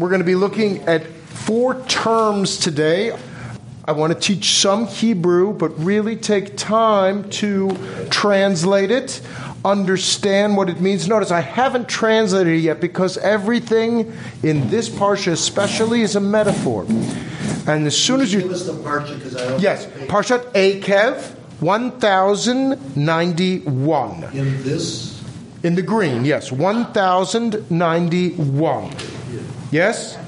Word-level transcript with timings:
we're 0.00 0.08
going 0.08 0.20
to 0.20 0.24
be 0.26 0.34
looking 0.34 0.80
at 0.82 1.06
four 1.06 1.80
terms 1.86 2.56
today. 2.58 3.12
I 3.84 3.92
want 3.92 4.12
to 4.12 4.18
teach 4.18 4.60
some 4.60 4.86
Hebrew, 4.86 5.52
but 5.52 5.68
really 5.78 6.16
take 6.16 6.56
time 6.56 7.28
to 7.30 7.76
translate 8.10 8.90
it, 8.90 9.20
understand 9.64 10.56
what 10.56 10.68
it 10.70 10.80
means. 10.80 11.06
Notice 11.08 11.30
I 11.30 11.40
haven't 11.40 11.88
translated 11.88 12.54
it 12.54 12.58
yet 12.60 12.80
because 12.80 13.16
everything 13.18 14.12
in 14.42 14.68
this 14.70 14.88
parsha, 14.88 15.32
especially, 15.32 16.02
is 16.02 16.16
a 16.16 16.20
metaphor. 16.20 16.84
And 17.66 17.86
as 17.86 17.96
soon 17.96 18.20
as 18.20 18.32
you 18.32 18.40
Give 18.42 18.52
us 18.52 18.64
the 18.66 18.72
parsha 18.72 19.14
because 19.16 19.36
I 19.36 19.48
don't. 19.48 19.60
yes, 19.60 19.86
Parshat 20.08 20.44
Akev, 20.52 21.34
one 21.60 21.90
thousand 21.98 22.96
ninety-one. 22.96 24.24
In 24.32 24.62
this, 24.62 25.20
In 25.62 25.74
the 25.74 25.82
green, 25.82 26.24
yes, 26.24 26.50
1091. 26.50 28.90
Yes? 29.70 30.18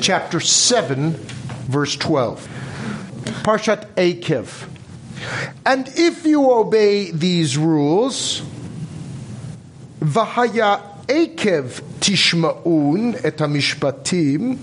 Chapter 0.00 0.40
7, 0.40 1.12
verse 1.12 1.96
12. 1.96 2.48
Parshat 3.44 3.86
Akev. 3.94 4.68
And 5.64 5.88
if 5.94 6.26
you 6.26 6.50
obey 6.50 7.12
these 7.12 7.56
rules, 7.56 8.42
Vahaya 10.00 10.82
Akev 11.06 11.80
Tishma'un 12.00 13.24
et 13.24 13.36
HaMishpatim, 13.36 14.58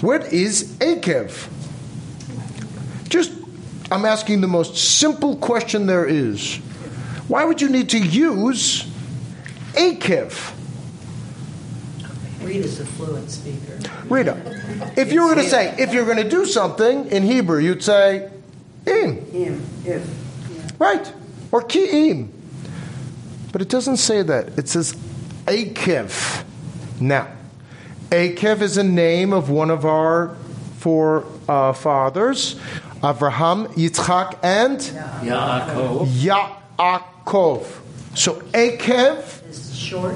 what 0.00 0.32
is 0.32 0.76
Akev? 0.78 1.48
Just, 3.08 3.32
I'm 3.90 4.04
asking 4.04 4.40
the 4.40 4.48
most 4.48 4.76
simple 4.76 5.36
question 5.36 5.86
there 5.86 6.06
is. 6.06 6.56
Why 7.28 7.44
would 7.44 7.60
you 7.60 7.68
need 7.68 7.90
to 7.90 7.98
use 7.98 8.84
Akev? 9.74 10.55
Rita's 12.46 12.80
a 12.80 12.86
fluent 12.86 13.30
speaker. 13.30 13.78
Rita, 14.08 14.36
if 14.96 15.12
you 15.12 15.22
were 15.22 15.34
going 15.34 15.44
to 15.44 15.50
say, 15.50 15.74
if 15.78 15.92
you're 15.92 16.04
going 16.04 16.22
to 16.22 16.28
do 16.28 16.46
something 16.46 17.06
in 17.10 17.22
Hebrew, 17.24 17.58
you'd 17.58 17.82
say, 17.82 18.30
im, 18.86 19.24
Him, 19.32 19.62
if. 19.84 20.80
right? 20.80 21.12
Or 21.50 21.62
ki'im. 21.62 22.28
But 23.52 23.62
it 23.62 23.68
doesn't 23.68 23.96
say 23.96 24.22
that. 24.22 24.58
It 24.58 24.68
says 24.68 24.92
Akev. 25.46 26.44
Now, 27.00 27.28
Akev 28.10 28.60
is 28.60 28.76
a 28.76 28.84
name 28.84 29.32
of 29.32 29.50
one 29.50 29.70
of 29.70 29.84
our 29.84 30.36
four 30.78 31.24
uh, 31.48 31.72
fathers, 31.72 32.54
Avraham, 33.02 33.66
Yitzchak, 33.74 34.38
and 34.42 34.78
Yaakov. 34.78 36.06
Yaakov. 36.06 37.66
So 38.16 38.34
Akev 38.52 39.48
Is 39.48 39.76
short. 39.76 40.14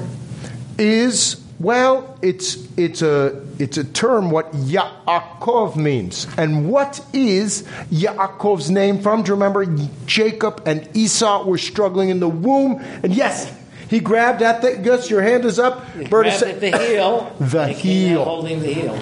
is 0.77 1.40
well, 1.61 2.17
it's 2.21 2.57
it's 2.77 3.01
a 3.01 3.45
it's 3.59 3.77
a 3.77 3.83
term 3.83 4.31
what 4.31 4.51
Yaakov 4.51 5.75
means, 5.75 6.27
and 6.37 6.69
what 6.69 7.05
is 7.13 7.63
Yaakov's 7.91 8.69
name 8.71 9.01
from? 9.01 9.23
Do 9.23 9.29
you 9.29 9.33
remember 9.35 9.65
Jacob 10.05 10.63
and 10.65 10.87
Esau 10.95 11.45
were 11.45 11.57
struggling 11.57 12.09
in 12.09 12.19
the 12.19 12.29
womb, 12.29 12.79
and 13.03 13.13
yes, 13.13 13.53
he 13.89 13.99
grabbed 13.99 14.41
at 14.41 14.61
the. 14.61 14.77
Gus, 14.77 15.09
your 15.09 15.21
hand 15.21 15.45
is 15.45 15.59
up. 15.59 15.85
Berta 16.09 16.09
Grabbed 16.09 16.43
at 16.43 16.61
the 16.61 16.77
heel. 16.77 17.35
The 17.39 17.67
He 17.67 18.07
heel. 18.07 18.23
Holding 18.23 18.61
the 18.61 18.73
heel. 18.73 18.97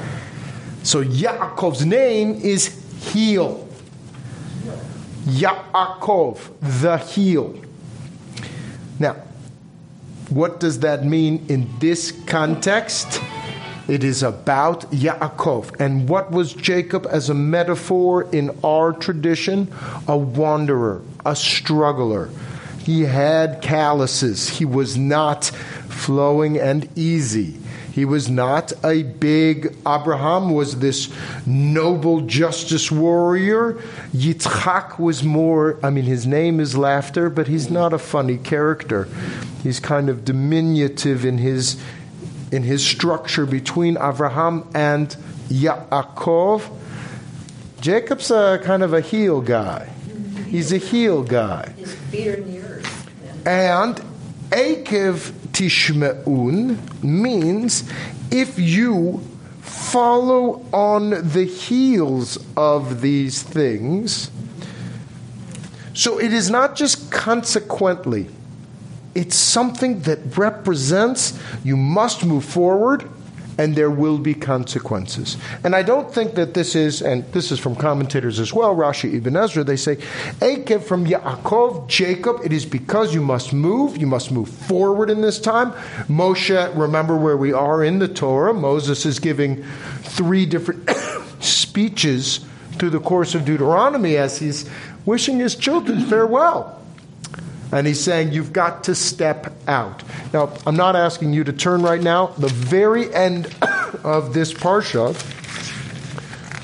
So 0.84 1.04
Yaakov's 1.04 1.86
name 1.86 2.34
is 2.42 2.68
heel. 3.14 3.68
Yaakov, 5.26 6.40
the 6.82 6.98
heel. 6.98 7.60
Now, 8.98 9.16
what 10.30 10.60
does 10.60 10.80
that 10.80 11.06
mean 11.06 11.46
in 11.50 11.68
this 11.80 12.12
context? 12.26 13.22
It 13.88 14.04
is 14.04 14.22
about 14.22 14.82
Yaakov. 14.92 15.80
And 15.80 16.08
what 16.08 16.32
was 16.32 16.54
Jacob 16.54 17.08
as 17.10 17.30
a 17.30 17.34
metaphor 17.34 18.30
in 18.32 18.56
our 18.64 18.94
tradition? 18.94 19.74
A 20.08 20.16
wanderer, 20.16 21.02
a 21.26 21.36
struggler. 21.36 22.30
He 22.84 23.02
had 23.02 23.62
calluses. 23.62 24.48
He 24.50 24.66
was 24.66 24.98
not 24.98 25.46
flowing 25.46 26.60
and 26.60 26.88
easy. 26.96 27.59
He 27.92 28.06
was 28.06 28.30
not 28.30 28.72
a 28.84 29.04
big. 29.04 29.76
Abraham 29.88 30.52
was 30.52 30.80
this 30.80 31.12
noble 31.46 32.22
justice 32.22 32.92
warrior. 32.92 33.74
Yitzchak 34.14 35.00
was 35.00 35.24
more. 35.24 35.80
I 35.84 35.90
mean, 35.90 36.06
his 36.06 36.26
name 36.28 36.60
is 36.60 36.78
laughter, 36.78 37.30
but 37.30 37.48
he's 37.48 37.70
not 37.70 37.94
a 37.94 37.98
funny 37.98 38.38
character. 38.38 39.08
He's 39.64 39.80
kind 39.80 40.10
of 40.10 40.24
diminutive 40.24 41.26
in 41.26 41.38
his 41.40 41.82
in 42.52 42.64
his 42.64 42.86
structure 42.86 43.46
between 43.46 43.98
Abraham 43.98 44.68
and 44.74 45.16
Yaakov. 45.50 46.70
Jacob's 47.82 48.32
a 48.32 48.60
kind 48.64 48.84
of 48.84 48.94
a 48.94 49.02
heel 49.02 49.42
guy. 49.42 49.90
He's 50.48 50.74
a 50.74 50.78
heel 50.78 51.24
guy. 51.24 51.74
His 51.78 51.94
feet 51.94 52.28
are 52.28 52.34
in 52.36 52.52
the 52.52 52.60
earth. 52.60 53.48
And 53.48 53.96
Akev 54.50 55.32
Tishme'un 55.60 57.04
means 57.04 57.84
if 58.32 58.58
you 58.58 59.20
follow 59.60 60.66
on 60.72 61.10
the 61.10 61.44
heels 61.44 62.38
of 62.56 63.02
these 63.02 63.44
things. 63.44 64.32
So 65.94 66.18
it 66.18 66.32
is 66.32 66.50
not 66.50 66.78
just 66.78 67.12
consequently, 67.12 68.30
it's 69.14 69.36
something 69.36 70.00
that 70.04 70.38
represents 70.38 71.38
you 71.66 71.76
must 71.76 72.24
move 72.24 72.46
forward 72.46 73.10
and 73.60 73.76
there 73.76 73.92
will 73.92 74.18
be 74.18 74.34
consequences. 74.34 75.36
And 75.66 75.76
I 75.76 75.84
don't 75.84 76.10
think 76.12 76.36
that 76.36 76.54
this 76.54 76.76
is, 76.76 77.02
and 77.02 77.26
this 77.34 77.52
is 77.52 77.60
from 77.60 77.76
commentators 77.76 78.40
as 78.40 78.54
well, 78.54 78.74
Rashi 78.74 79.16
Ibn 79.16 79.36
Ezra, 79.36 79.66
they 79.66 79.76
say, 79.76 79.98
Akev 80.40 80.82
from 80.84 81.06
Yaakov, 81.06 81.90
Jacob, 81.90 82.38
it 82.42 82.54
is 82.54 82.66
because 82.66 83.14
you 83.14 83.22
must 83.22 83.52
move, 83.52 83.98
you 83.98 84.08
must 84.08 84.32
move 84.32 84.48
forward 84.48 85.10
in 85.10 85.20
this 85.20 85.42
time. 85.42 85.74
Moshe, 86.08 86.78
remember 86.80 87.18
where 87.18 87.36
we 87.36 87.52
are 87.52 87.84
in 87.84 88.00
the 88.00 88.08
Torah, 88.08 88.54
Moses 88.54 89.06
is 89.06 89.20
giving 89.20 89.62
three 90.04 90.46
different 90.46 90.90
speeches 91.42 92.46
through 92.78 92.92
the 92.92 93.02
course 93.02 93.36
of 93.36 93.44
Deuteronomy 93.44 94.16
as 94.16 94.40
he's 94.40 94.70
wishing 95.06 95.38
his 95.38 95.58
children 95.58 96.06
farewell. 96.06 96.79
And 97.72 97.86
he's 97.86 98.02
saying, 98.02 98.32
You've 98.32 98.54
got 98.54 98.84
to 98.86 98.96
step 98.96 99.54
out. 99.68 100.04
Now, 100.34 100.54
I'm 100.66 100.76
not 100.76 100.96
asking 100.96 101.34
you 101.34 101.44
to 101.44 101.54
turn 101.54 101.82
right 101.82 102.02
now. 102.02 102.28
The 102.38 102.48
very 102.48 103.14
end 103.14 103.54
of 104.04 104.34
this 104.34 104.54
Parsha, 104.54 105.14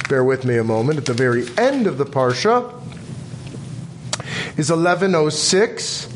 bear 0.10 0.24
with 0.24 0.46
me 0.46 0.58
a 0.58 0.64
moment, 0.64 0.98
at 0.98 1.06
the 1.06 1.14
very 1.14 1.46
end 1.58 1.88
of 1.88 1.98
the 1.98 2.06
Parsha 2.06 2.74
is 4.58 4.70
1106. 4.70 6.10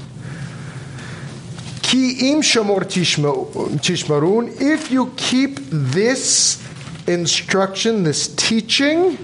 Ki 1.82 2.32
im 2.32 2.42
shamor 2.42 2.82
tishmarun, 2.82 4.62
if 4.62 4.92
you 4.92 5.12
keep 5.18 5.58
this 5.72 6.64
instruction, 7.08 8.04
this 8.04 8.34
teaching, 8.36 9.18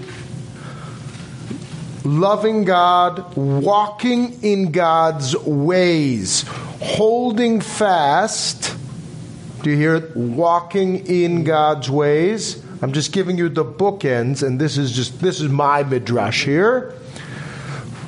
loving 2.06 2.64
God, 2.64 3.36
walking 3.36 4.42
in 4.42 4.70
God's 4.70 5.36
ways, 5.36 6.44
holding 6.80 7.60
fast. 7.60 8.76
Do 9.62 9.70
you 9.70 9.76
hear 9.76 9.96
it? 9.96 10.16
Walking 10.16 11.06
in 11.06 11.44
God's 11.44 11.90
ways. 11.90 12.62
I'm 12.82 12.92
just 12.92 13.12
giving 13.12 13.36
you 13.36 13.48
the 13.48 13.64
bookends, 13.64 14.46
and 14.46 14.60
this 14.60 14.78
is 14.78 14.92
just 14.92 15.20
this 15.20 15.40
is 15.40 15.48
my 15.50 15.82
midrash 15.82 16.44
here. 16.44 16.94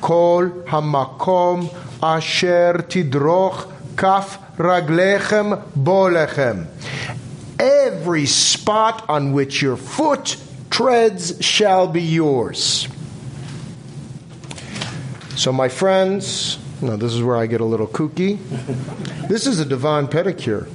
Kol 0.01 0.49
hamakom 0.65 1.73
asher 2.01 2.85
tidroch 2.87 3.69
kaf 3.97 4.55
raglechem 4.57 5.61
bolechem. 5.73 6.67
Every 7.59 8.25
spot 8.25 9.09
on 9.09 9.33
which 9.33 9.61
your 9.61 9.75
foot 9.75 10.37
treads 10.69 11.43
shall 11.43 11.87
be 11.87 12.01
yours. 12.01 12.87
So, 15.39 15.53
my 15.53 15.69
friends, 15.69 16.59
now 16.81 16.97
this 16.97 17.13
is 17.13 17.23
where 17.23 17.37
I 17.37 17.47
get 17.47 17.61
a 17.61 17.65
little 17.65 17.87
kooky. 17.87 18.39
This 19.29 19.47
is 19.47 19.61
a 19.61 19.65
divine 19.65 20.07
pedicure. 20.07 20.67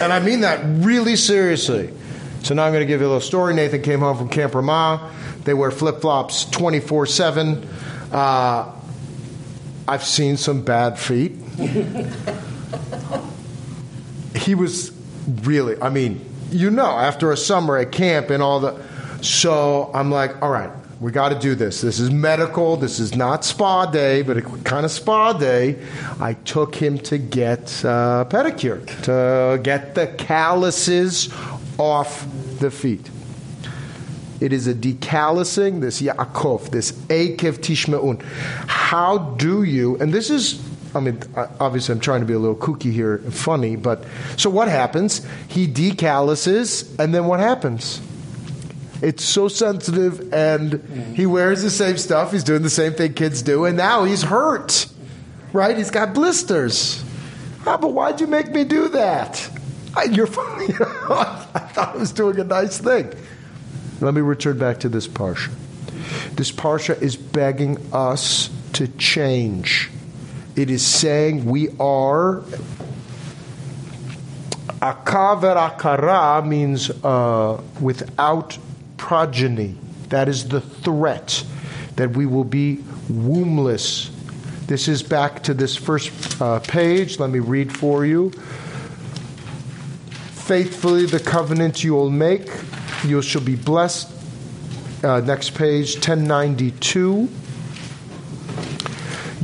and 0.00 0.12
I 0.12 0.20
mean 0.20 0.42
that 0.42 0.60
really 0.84 1.16
seriously. 1.16 1.92
So 2.44 2.54
now 2.54 2.64
I'm 2.64 2.72
going 2.72 2.82
to 2.82 2.86
give 2.86 3.00
you 3.00 3.06
a 3.06 3.08
little 3.08 3.20
story. 3.20 3.54
Nathan 3.54 3.82
came 3.82 3.98
home 3.98 4.16
from 4.16 4.28
Camp 4.28 4.54
Ramah. 4.54 5.12
They 5.42 5.52
wear 5.52 5.72
flip 5.72 6.00
flops 6.00 6.44
24 6.44 7.06
7. 7.06 7.68
Uh, 8.12 8.72
I've 9.88 10.04
seen 10.04 10.36
some 10.36 10.62
bad 10.62 10.96
feet. 10.96 11.32
he 14.36 14.54
was 14.54 14.92
really, 15.42 15.74
I 15.82 15.90
mean, 15.90 16.24
you 16.52 16.70
know, 16.70 16.86
after 16.86 17.32
a 17.32 17.36
summer 17.36 17.76
at 17.78 17.90
camp 17.90 18.30
and 18.30 18.40
all 18.40 18.60
the. 18.60 18.93
So 19.24 19.90
I'm 19.94 20.10
like, 20.10 20.42
all 20.42 20.50
right, 20.50 20.70
We 21.00 21.10
got 21.12 21.30
to 21.30 21.38
do 21.38 21.54
this. 21.54 21.80
This 21.80 21.98
is 21.98 22.10
medical. 22.10 22.76
This 22.76 23.00
is 23.00 23.16
not 23.16 23.44
spa 23.44 23.84
day, 23.84 24.22
but 24.22 24.36
a 24.36 24.42
kind 24.42 24.84
of 24.84 24.90
spa 24.90 25.32
day. 25.32 25.76
I 26.20 26.32
took 26.32 26.74
him 26.74 26.98
to 27.00 27.18
get 27.18 27.84
uh, 27.84 28.24
pedicure, 28.28 28.86
to 29.02 29.60
get 29.62 29.94
the 29.94 30.06
calluses 30.06 31.30
off 31.78 32.26
the 32.58 32.70
feet. 32.70 33.10
It 34.40 34.52
is 34.52 34.66
a 34.66 34.74
decallousing, 34.74 35.80
this 35.80 36.00
Yaakov, 36.00 36.70
this 36.70 36.92
Akev 36.92 37.58
Tishme'un. 37.58 38.22
How 38.66 39.18
do 39.18 39.62
you, 39.62 39.96
and 39.98 40.12
this 40.12 40.30
is, 40.30 40.62
I 40.94 41.00
mean, 41.00 41.20
obviously 41.60 41.92
I'm 41.92 42.00
trying 42.00 42.20
to 42.20 42.26
be 42.26 42.34
a 42.34 42.38
little 42.38 42.56
kooky 42.56 42.92
here, 42.92 43.18
funny, 43.18 43.76
but 43.76 44.04
so 44.36 44.48
what 44.48 44.68
happens? 44.68 45.26
He 45.48 45.66
decalluses, 45.66 46.98
and 46.98 47.14
then 47.14 47.26
what 47.26 47.40
happens? 47.40 48.00
It's 49.04 49.22
so 49.22 49.48
sensitive, 49.48 50.32
and 50.32 51.14
he 51.14 51.26
wears 51.26 51.62
the 51.62 51.68
same 51.68 51.98
stuff. 51.98 52.32
He's 52.32 52.42
doing 52.42 52.62
the 52.62 52.70
same 52.70 52.94
thing 52.94 53.12
kids 53.12 53.42
do, 53.42 53.66
and 53.66 53.76
now 53.76 54.04
he's 54.04 54.22
hurt, 54.22 54.86
right? 55.52 55.76
He's 55.76 55.90
got 55.90 56.14
blisters. 56.14 57.04
Ah, 57.66 57.76
but 57.76 57.92
why'd 57.92 58.22
you 58.22 58.26
make 58.26 58.50
me 58.50 58.64
do 58.64 58.88
that? 58.88 59.50
I, 59.94 60.04
you're, 60.04 60.26
you 60.68 60.76
I 60.80 61.68
thought 61.74 61.94
I 61.94 61.98
was 61.98 62.12
doing 62.12 62.40
a 62.40 62.44
nice 62.44 62.78
thing. 62.78 63.12
Let 64.00 64.14
me 64.14 64.22
return 64.22 64.56
back 64.56 64.80
to 64.80 64.88
this 64.88 65.06
parsha. 65.06 65.52
This 66.34 66.50
parsha 66.50 67.00
is 67.02 67.14
begging 67.14 67.76
us 67.92 68.48
to 68.72 68.88
change. 68.88 69.90
It 70.56 70.70
is 70.70 70.84
saying 70.84 71.44
we 71.44 71.68
are. 71.78 72.42
Akaver 74.80 75.56
akara 75.56 76.46
means 76.46 76.88
uh, 77.02 77.60
without 77.82 78.56
progeny. 79.04 79.76
That 80.08 80.30
is 80.30 80.48
the 80.48 80.62
threat 80.62 81.44
that 81.96 82.12
we 82.12 82.24
will 82.24 82.42
be 82.42 82.76
wombless. 83.10 84.08
This 84.66 84.88
is 84.88 85.02
back 85.02 85.42
to 85.42 85.52
this 85.52 85.76
first 85.76 86.40
uh, 86.40 86.60
page. 86.60 87.18
Let 87.18 87.28
me 87.28 87.38
read 87.38 87.70
for 87.70 88.06
you. 88.06 88.30
Faithfully, 90.30 91.04
the 91.04 91.20
covenant 91.20 91.84
you 91.84 91.92
will 91.92 92.08
make 92.08 92.48
you 93.04 93.20
shall 93.20 93.42
be 93.42 93.56
blessed. 93.56 94.10
Uh, 95.04 95.20
next 95.20 95.50
page, 95.50 95.96
1092. 95.96 97.28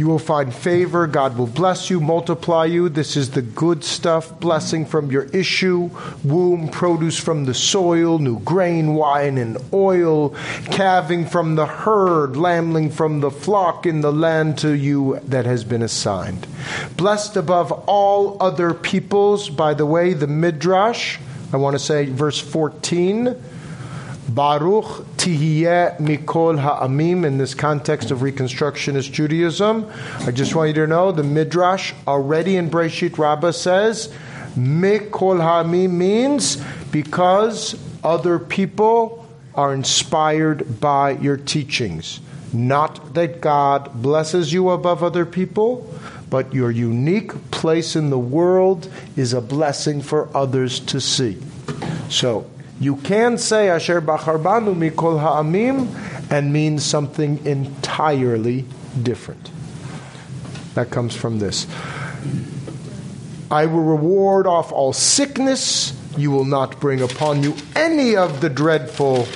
You 0.01 0.07
will 0.07 0.19
find 0.19 0.55
favor. 0.55 1.07
God 1.07 1.37
will 1.37 1.47
bless 1.47 1.91
you, 1.91 2.01
multiply 2.01 2.65
you. 2.65 2.89
This 2.89 3.19
is 3.19 3.33
the 3.33 3.43
good 3.43 3.85
stuff 3.85 4.41
blessing 4.41 4.87
from 4.87 5.11
your 5.11 5.25
issue, 5.25 5.91
womb, 6.25 6.71
produce 6.71 7.19
from 7.19 7.45
the 7.45 7.53
soil, 7.53 8.19
new 8.19 8.41
grain, 8.41 8.95
wine, 8.95 9.37
and 9.37 9.59
oil, 9.75 10.31
calving 10.71 11.27
from 11.27 11.55
the 11.55 11.67
herd, 11.67 12.35
lambling 12.35 12.89
from 12.89 13.21
the 13.21 13.31
flock 13.31 13.85
in 13.85 14.01
the 14.01 14.11
land 14.11 14.57
to 14.61 14.71
you 14.71 15.21
that 15.25 15.45
has 15.45 15.65
been 15.65 15.83
assigned. 15.83 16.47
Blessed 16.97 17.37
above 17.37 17.71
all 17.87 18.39
other 18.41 18.73
peoples. 18.73 19.51
By 19.51 19.75
the 19.75 19.85
way, 19.85 20.15
the 20.15 20.27
Midrash, 20.27 21.19
I 21.53 21.59
want 21.59 21.75
to 21.75 21.79
say 21.79 22.07
verse 22.07 22.41
14 22.41 23.37
Baruch 24.35 25.05
tihiyeh 25.17 25.99
mikol 25.99 26.59
ha'amim 26.59 27.25
in 27.25 27.39
this 27.39 27.55
context 27.55 28.11
of 28.11 28.21
Reconstructionist 28.21 29.11
Judaism. 29.13 29.91
I 30.21 30.31
just 30.31 30.55
want 30.55 30.69
you 30.69 30.75
to 30.75 30.87
know 30.87 31.13
the 31.13 31.23
Midrash 31.23 31.93
already 32.07 32.57
in 32.57 32.71
Breshit 32.71 33.19
Rabbah 33.19 33.53
says 33.53 34.13
mikol 34.57 35.41
ha'amim 35.41 35.91
means 35.91 36.63
because 36.93 37.79
other 38.05 38.39
people 38.39 39.27
are 39.55 39.75
inspired 39.75 40.81
by 40.81 41.11
your 41.13 41.37
teachings. 41.37 42.21
Not 42.53 43.15
that 43.15 43.41
God 43.41 43.93
blesses 43.95 44.53
you 44.53 44.71
above 44.71 45.03
other 45.03 45.27
people, 45.27 45.93
but 46.29 46.55
your 46.55 46.71
unique 46.71 47.51
place 47.51 47.97
in 47.97 48.11
the 48.11 48.19
world 48.19 48.91
is 49.17 49.33
a 49.33 49.41
blessing 49.41 50.01
for 50.03 50.35
others 50.37 50.81
to 50.81 51.01
see. 51.01 51.39
So, 52.09 52.49
you 52.81 52.97
can 52.97 53.37
say 53.37 53.69
Asher 53.69 54.01
Bacharbanu 54.01 54.75
Mikol 54.75 55.21
Ha'amim 55.21 55.87
and 56.31 56.51
mean 56.51 56.79
something 56.79 57.45
entirely 57.45 58.65
different. 59.03 59.51
That 60.75 60.91
comes 60.91 61.15
from 61.15 61.41
this. 61.41 61.67
I 63.51 63.67
will 63.67 63.83
reward 63.83 64.47
off 64.47 64.73
all 64.73 64.95
sickness. 64.95 65.95
You 66.17 66.31
will 66.31 66.47
not 66.47 66.81
bring 66.81 67.03
upon 67.03 67.43
you 67.43 67.55
any 67.77 68.17
of 68.17 68.41
the 68.41 68.49
dreadful 68.49 69.29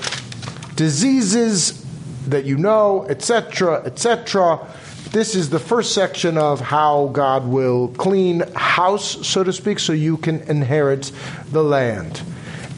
diseases 0.75 1.85
that 2.29 2.47
you 2.47 2.57
know, 2.57 3.05
etc., 3.11 3.83
etc. 3.85 4.67
This 5.11 5.35
is 5.35 5.51
the 5.51 5.59
first 5.59 5.93
section 5.93 6.39
of 6.39 6.61
how 6.61 7.11
God 7.13 7.47
will 7.47 7.89
clean 7.89 8.41
house, 8.55 9.27
so 9.27 9.45
to 9.45 9.53
speak, 9.53 9.79
so 9.81 9.93
you 9.93 10.17
can 10.17 10.41
inherit 10.43 11.13
the 11.53 11.63
land 11.63 12.23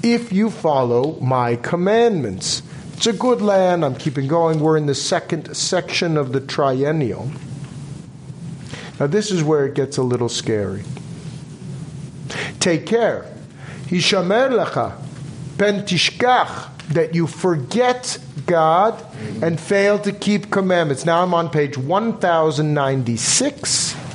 if 0.03 0.33
you 0.33 0.51
follow 0.51 1.19
my 1.21 1.57
commandments. 1.57 2.63
It's 2.95 3.07
a 3.07 3.13
good 3.13 3.43
land. 3.43 3.85
I'm 3.85 3.95
keeping 3.95 4.27
going. 4.27 4.61
We're 4.61 4.77
in 4.77 4.87
the 4.87 4.95
second 4.95 5.55
section 5.55 6.17
of 6.17 6.33
the 6.33 6.41
triennial. 6.41 7.31
Now, 8.99 9.07
this 9.07 9.31
is 9.31 9.43
where 9.43 9.67
it 9.67 9.75
gets 9.75 9.99
a 9.99 10.03
little 10.03 10.31
scary. 10.31 10.83
Take 12.61 12.87
care. 12.87 13.27
Hishamer 13.87 14.51
lecha, 14.51 14.95
pen 15.59 15.83
tishkach, 15.83 16.71
that 16.89 17.15
you 17.15 17.27
forget 17.27 18.19
God 18.47 19.05
and 19.43 19.61
fail 19.61 19.99
to 20.01 20.13
keep 20.13 20.51
commandments. 20.51 21.05
Now 21.05 21.23
I'm 21.23 21.35
on 21.35 21.51
page 21.51 21.77
1096. 21.77 24.06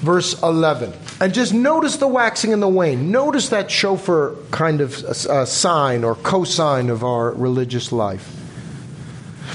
Verse 0.00 0.40
11. 0.42 0.94
And 1.20 1.34
just 1.34 1.52
notice 1.52 1.98
the 1.98 2.08
waxing 2.08 2.54
and 2.54 2.62
the 2.62 2.68
wane. 2.68 3.10
Notice 3.10 3.50
that 3.50 3.70
shofar 3.70 4.34
kind 4.50 4.80
of 4.80 5.04
uh, 5.04 5.44
sine 5.44 6.04
or 6.04 6.14
cosine 6.14 6.88
of 6.88 7.04
our 7.04 7.32
religious 7.32 7.92
life. 7.92 8.36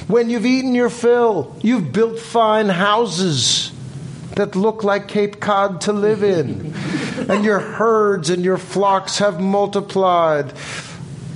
When 0.07 0.30
you've 0.30 0.45
eaten 0.45 0.75
your 0.75 0.92
fill, 0.92 1.56
you've 1.62 1.92
built 1.92 2.19
fine 2.19 2.69
houses 2.69 3.71
that 4.36 4.56
look 4.56 4.83
like 4.83 5.07
Cape 5.07 5.39
Cod 5.39 5.81
to 5.81 5.94
live 5.94 6.24
in, 6.24 6.74
and 7.27 7.44
your 7.44 7.59
herds 7.59 8.30
and 8.30 8.44
your 8.44 8.57
flocks 8.57 9.18
have 9.18 9.39
multiplied 9.39 10.53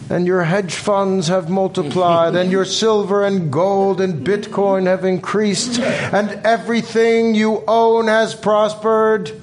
and 0.10 0.26
your 0.26 0.44
hedge 0.44 0.74
funds 0.74 1.28
have 1.28 1.50
multiplied, 1.50 2.36
and 2.36 2.52
your 2.52 2.66
silver 2.66 3.26
and 3.26 3.52
gold 3.52 4.02
and 4.02 4.26
Bitcoin 4.26 4.88
have 4.88 5.06
increased, 5.06 5.80
and 5.80 6.32
everything 6.44 7.36
you 7.36 7.64
own 7.68 8.08
has 8.08 8.34
prospered. 8.34 9.40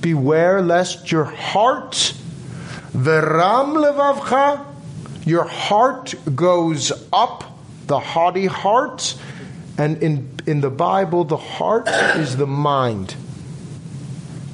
Beware 0.00 0.60
lest 0.60 1.12
your 1.12 1.24
heart, 1.24 2.14
veram 2.92 3.74
levavcha, 3.74 4.64
your 5.24 5.44
heart 5.44 6.14
goes 6.34 6.90
up, 7.12 7.58
the 7.86 7.98
haughty 7.98 8.46
heart, 8.46 9.16
and 9.76 10.02
in, 10.02 10.28
in 10.46 10.60
the 10.60 10.70
Bible, 10.70 11.24
the 11.24 11.36
heart 11.36 11.88
is 12.16 12.36
the 12.36 12.46
mind. 12.46 13.14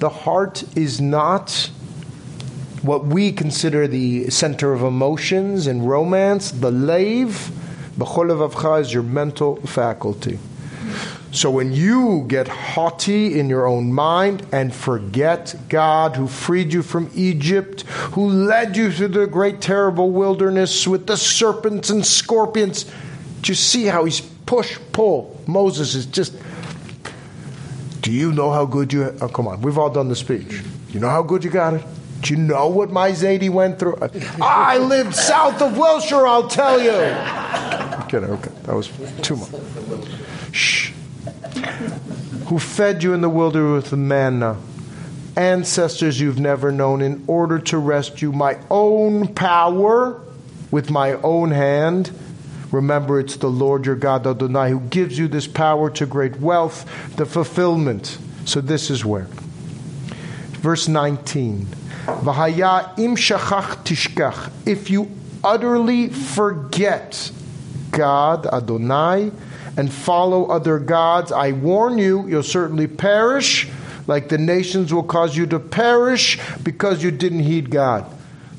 The 0.01 0.11
heart 0.11 0.65
is 0.77 1.01
not 1.01 1.71
what 2.85 3.07
we 3.07 3.33
consider 3.33 3.89
the 3.89 4.29
center 4.29 4.75
of 4.75 4.83
emotions 4.83 5.67
and 5.67 5.89
romance. 5.89 6.51
The 6.51 6.71
lave, 6.71 7.51
b'chol 7.99 8.81
is 8.81 8.93
your 8.93 9.03
mental 9.03 9.57
faculty. 9.57 10.39
So 11.33 11.51
when 11.51 11.73
you 11.73 12.27
get 12.29 12.47
haughty 12.47 13.41
in 13.41 13.49
your 13.49 13.67
own 13.67 13.93
mind 13.93 14.47
and 14.53 14.73
forget 14.73 15.57
God 15.69 16.15
who 16.15 16.29
freed 16.29 16.73
you 16.73 16.83
from 16.83 17.11
Egypt, 17.15 17.83
who 18.13 18.29
led 18.29 18.77
you 18.77 18.93
through 18.93 19.09
the 19.09 19.27
great 19.27 19.61
terrible 19.61 20.11
wilderness 20.11 20.87
with 20.87 21.07
the 21.07 21.17
serpents 21.17 21.91
and 21.91 22.07
scorpions, 22.07 22.85
do 23.41 23.51
you 23.51 23.57
see 23.57 23.87
how 23.87 24.05
he's 24.05 24.21
push, 24.21 24.79
pull? 24.93 25.41
Moses 25.47 25.95
is 25.95 26.07
just. 26.07 26.37
Do 28.03 28.13
you 28.13 28.31
know 28.33 28.53
how 28.53 28.67
good 28.67 28.93
you? 28.93 29.17
Oh, 29.21 29.29
come 29.29 29.49
on, 29.49 29.63
we've 29.63 29.79
all 29.79 29.91
done 29.91 30.09
the 30.09 30.17
speech. 30.17 30.63
You 30.91 31.01
know 31.01 31.09
how 31.09 31.23
good 31.23 31.43
you 31.43 31.51
got 31.51 31.75
it. 31.75 31.85
Do 32.25 32.35
you 32.35 32.41
know 32.41 32.69
what 32.69 32.91
my 32.91 33.13
Zadie 33.13 33.51
went 33.51 33.79
through? 33.79 33.99
I 34.41 34.79
lived 34.79 35.15
south 35.15 35.63
of 35.63 35.79
Wilshire. 35.79 36.27
I'll 36.27 36.49
tell 36.49 36.81
you. 36.81 36.91
Okay, 36.91 38.19
okay, 38.19 38.51
that 38.65 38.75
was 38.75 38.91
too 39.23 39.37
much. 39.37 39.51
Shh 40.53 40.91
who 42.47 42.59
fed 42.59 43.03
you 43.03 43.15
in 43.15 43.21
the 43.21 43.29
wilderness 43.29 43.91
with 43.91 43.99
manna, 43.99 44.57
ancestors 45.37 46.21
you've 46.21 46.39
never 46.39 46.71
known, 46.71 47.03
in 47.03 47.25
order 47.27 47.59
to 47.59 47.79
rescue 47.79 48.33
my 48.33 48.59
own 48.71 49.29
power 49.35 50.21
with 50.71 50.91
my 50.91 51.13
own 51.15 51.51
hand. 51.51 52.11
Remember, 52.71 53.21
it's 53.21 53.37
the 53.37 53.51
Lord 53.51 53.87
your 53.87 53.97
God, 53.97 54.27
Adonai, 54.27 54.71
who 54.71 54.81
gives 54.81 55.19
you 55.19 55.29
this 55.29 55.47
power 55.47 55.91
to 55.91 56.07
great 56.07 56.41
wealth, 56.41 56.89
the 57.17 57.25
fulfillment. 57.25 58.19
So, 58.45 58.61
this 58.61 58.91
is 58.91 59.05
where. 59.05 59.27
Verse 60.65 60.89
19. 60.89 61.67
V'haya 62.07 62.99
im 62.99 63.17
shachach 63.17 63.85
tishkach. 63.85 64.51
If 64.65 64.89
you 64.89 65.11
utterly 65.45 66.09
forget 66.09 67.31
God, 67.91 68.47
Adonai, 68.47 69.31
and 69.77 69.93
follow 69.93 70.47
other 70.47 70.79
gods, 70.79 71.33
I 71.33 71.53
warn 71.53 71.99
you, 71.99 72.27
you'll 72.29 72.43
certainly 72.43 72.87
perish, 72.87 73.69
like 74.07 74.31
the 74.31 74.39
nations 74.39 74.91
will 74.91 75.03
cause 75.03 75.37
you 75.37 75.45
to 75.49 75.61
perish 75.61 76.41
because 76.63 77.03
you 77.03 77.11
didn't 77.11 77.41
heed 77.41 77.69
God. 77.69 78.11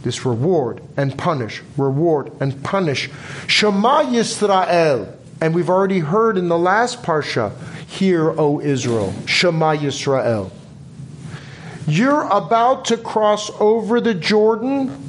This 0.03 0.27
reward 0.27 0.83
and 0.95 1.17
punish, 1.17 1.63
reward 1.75 2.31
and 2.39 2.63
punish. 2.63 3.09
Shema 3.47 4.03
Yisrael. 4.03 5.11
And 5.41 5.55
we've 5.55 5.71
already 5.71 6.01
heard 6.01 6.37
in 6.37 6.49
the 6.49 6.59
last 6.59 7.01
parsha, 7.01 7.51
Hear, 7.87 8.29
O 8.39 8.61
Israel, 8.61 9.11
Shema 9.25 9.75
Yisrael. 9.75 10.51
You're 11.87 12.23
about 12.29 12.85
to 12.85 12.97
cross 12.97 13.51
over 13.59 14.01
the 14.01 14.15
Jordan 14.15 15.05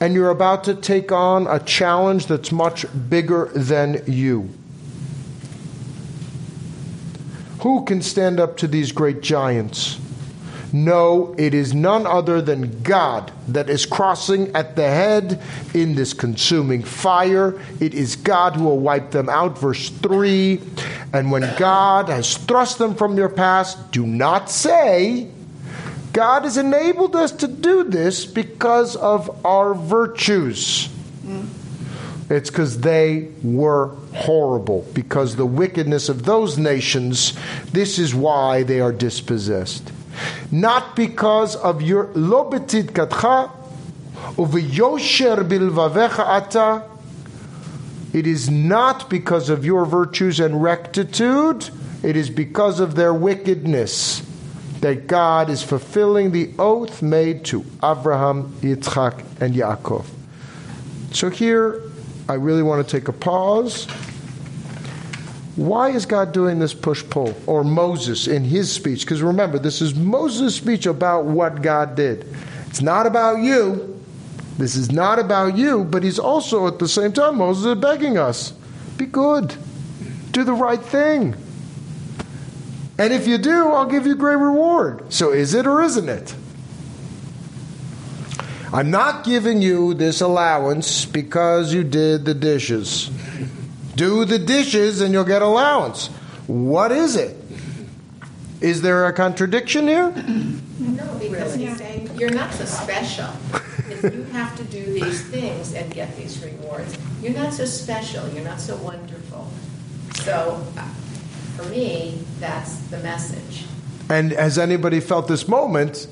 and 0.00 0.14
you're 0.14 0.30
about 0.30 0.64
to 0.64 0.74
take 0.74 1.10
on 1.10 1.46
a 1.46 1.58
challenge 1.58 2.26
that's 2.26 2.52
much 2.52 2.86
bigger 3.08 3.46
than 3.54 4.02
you. 4.06 4.50
Who 7.62 7.84
can 7.84 8.02
stand 8.02 8.38
up 8.38 8.56
to 8.58 8.68
these 8.68 8.92
great 8.92 9.22
giants? 9.22 9.98
No, 10.72 11.34
it 11.38 11.54
is 11.54 11.72
none 11.72 12.06
other 12.06 12.42
than 12.42 12.82
God 12.82 13.32
that 13.48 13.70
is 13.70 13.86
crossing 13.86 14.54
at 14.54 14.76
the 14.76 14.82
head 14.82 15.42
in 15.72 15.94
this 15.94 16.12
consuming 16.12 16.82
fire. 16.82 17.58
It 17.80 17.94
is 17.94 18.16
God 18.16 18.54
who 18.54 18.64
will 18.64 18.78
wipe 18.78 19.10
them 19.10 19.30
out. 19.30 19.58
Verse 19.58 19.88
3 19.88 20.60
And 21.14 21.30
when 21.30 21.50
God 21.56 22.10
has 22.10 22.36
thrust 22.36 22.76
them 22.76 22.94
from 22.94 23.16
your 23.16 23.30
past, 23.30 23.90
do 23.92 24.06
not 24.06 24.50
say, 24.50 25.28
God 26.12 26.44
has 26.44 26.56
enabled 26.56 27.14
us 27.16 27.32
to 27.32 27.48
do 27.48 27.84
this 27.84 28.24
because 28.24 28.96
of 28.96 29.44
our 29.44 29.74
virtues. 29.74 30.88
Mm. 31.24 31.48
It's 32.30 32.50
because 32.50 32.80
they 32.80 33.28
were 33.42 33.88
horrible, 34.14 34.86
because 34.92 35.36
the 35.36 35.46
wickedness 35.46 36.08
of 36.08 36.24
those 36.24 36.58
nations, 36.58 37.32
this 37.72 37.98
is 37.98 38.14
why 38.14 38.62
they 38.62 38.80
are 38.80 38.92
dispossessed. 38.92 39.92
Not 40.50 40.94
because 40.94 41.56
of 41.56 41.80
your 41.80 42.06
lobetit 42.08 42.90
katcha, 42.90 43.50
uviyosher 44.36 45.48
bilvavecha 45.48 46.18
ata. 46.18 46.84
It 48.12 48.26
is 48.26 48.50
not 48.50 49.08
because 49.08 49.48
of 49.48 49.64
your 49.64 49.86
virtues 49.86 50.40
and 50.40 50.62
rectitude, 50.62 51.70
it 52.02 52.16
is 52.16 52.30
because 52.30 52.80
of 52.80 52.94
their 52.94 53.14
wickedness 53.14 54.27
that 54.80 55.06
God 55.06 55.50
is 55.50 55.62
fulfilling 55.62 56.30
the 56.30 56.52
oath 56.58 57.02
made 57.02 57.44
to 57.46 57.64
Abraham, 57.82 58.52
Yitzchak, 58.60 59.24
and 59.40 59.54
Yaakov. 59.54 60.06
So 61.12 61.30
here, 61.30 61.82
I 62.28 62.34
really 62.34 62.62
want 62.62 62.86
to 62.86 62.90
take 62.98 63.08
a 63.08 63.12
pause. 63.12 63.86
Why 65.56 65.90
is 65.90 66.06
God 66.06 66.32
doing 66.32 66.58
this 66.60 66.74
push 66.74 67.02
pull? 67.08 67.34
Or 67.46 67.64
Moses 67.64 68.28
in 68.28 68.44
his 68.44 68.70
speech? 68.70 69.00
Because 69.00 69.22
remember, 69.22 69.58
this 69.58 69.82
is 69.82 69.94
Moses' 69.94 70.54
speech 70.54 70.86
about 70.86 71.24
what 71.24 71.62
God 71.62 71.96
did. 71.96 72.26
It's 72.68 72.80
not 72.80 73.06
about 73.06 73.38
you. 73.38 74.00
This 74.58 74.76
is 74.76 74.92
not 74.92 75.18
about 75.18 75.56
you, 75.56 75.84
but 75.84 76.02
he's 76.02 76.18
also 76.18 76.66
at 76.66 76.78
the 76.78 76.88
same 76.88 77.12
time, 77.12 77.38
Moses 77.38 77.64
is 77.64 77.80
begging 77.80 78.18
us 78.18 78.52
be 78.98 79.06
good, 79.06 79.54
do 80.32 80.44
the 80.44 80.52
right 80.52 80.82
thing. 80.82 81.36
And 82.98 83.12
if 83.12 83.28
you 83.28 83.38
do, 83.38 83.68
I'll 83.68 83.86
give 83.86 84.06
you 84.06 84.16
great 84.16 84.36
reward. 84.36 85.12
So 85.12 85.32
is 85.32 85.54
it 85.54 85.66
or 85.66 85.82
isn't 85.82 86.08
it? 86.08 86.34
I'm 88.72 88.90
not 88.90 89.24
giving 89.24 89.62
you 89.62 89.94
this 89.94 90.20
allowance 90.20 91.04
because 91.06 91.72
you 91.72 91.84
did 91.84 92.24
the 92.24 92.34
dishes. 92.34 93.10
Do 93.94 94.24
the 94.24 94.38
dishes 94.38 95.00
and 95.00 95.12
you'll 95.12 95.24
get 95.24 95.42
allowance. 95.42 96.08
What 96.48 96.92
is 96.92 97.16
it? 97.16 97.36
Is 98.60 98.82
there 98.82 99.06
a 99.06 99.12
contradiction 99.12 99.86
here? 99.86 100.10
No, 100.10 101.18
because 101.18 101.54
he's 101.54 101.76
saying, 101.78 102.10
you're 102.18 102.30
not 102.30 102.52
so 102.52 102.64
special. 102.64 103.28
If 103.88 104.02
you 104.02 104.24
have 104.24 104.56
to 104.56 104.64
do 104.64 104.84
these 104.92 105.22
things 105.28 105.72
and 105.74 105.92
get 105.94 106.16
these 106.16 106.44
rewards, 106.44 106.98
you're 107.22 107.32
not 107.32 107.52
so 107.52 107.64
special, 107.64 108.28
you're 108.30 108.44
not 108.44 108.60
so 108.60 108.76
wonderful. 108.76 109.48
So, 110.14 110.64
for 111.58 111.68
me, 111.70 112.16
that's 112.38 112.76
the 112.88 112.98
message. 112.98 113.64
And 114.08 114.30
has 114.30 114.58
anybody 114.58 115.00
felt 115.00 115.26
this 115.26 115.48
moment 115.48 116.06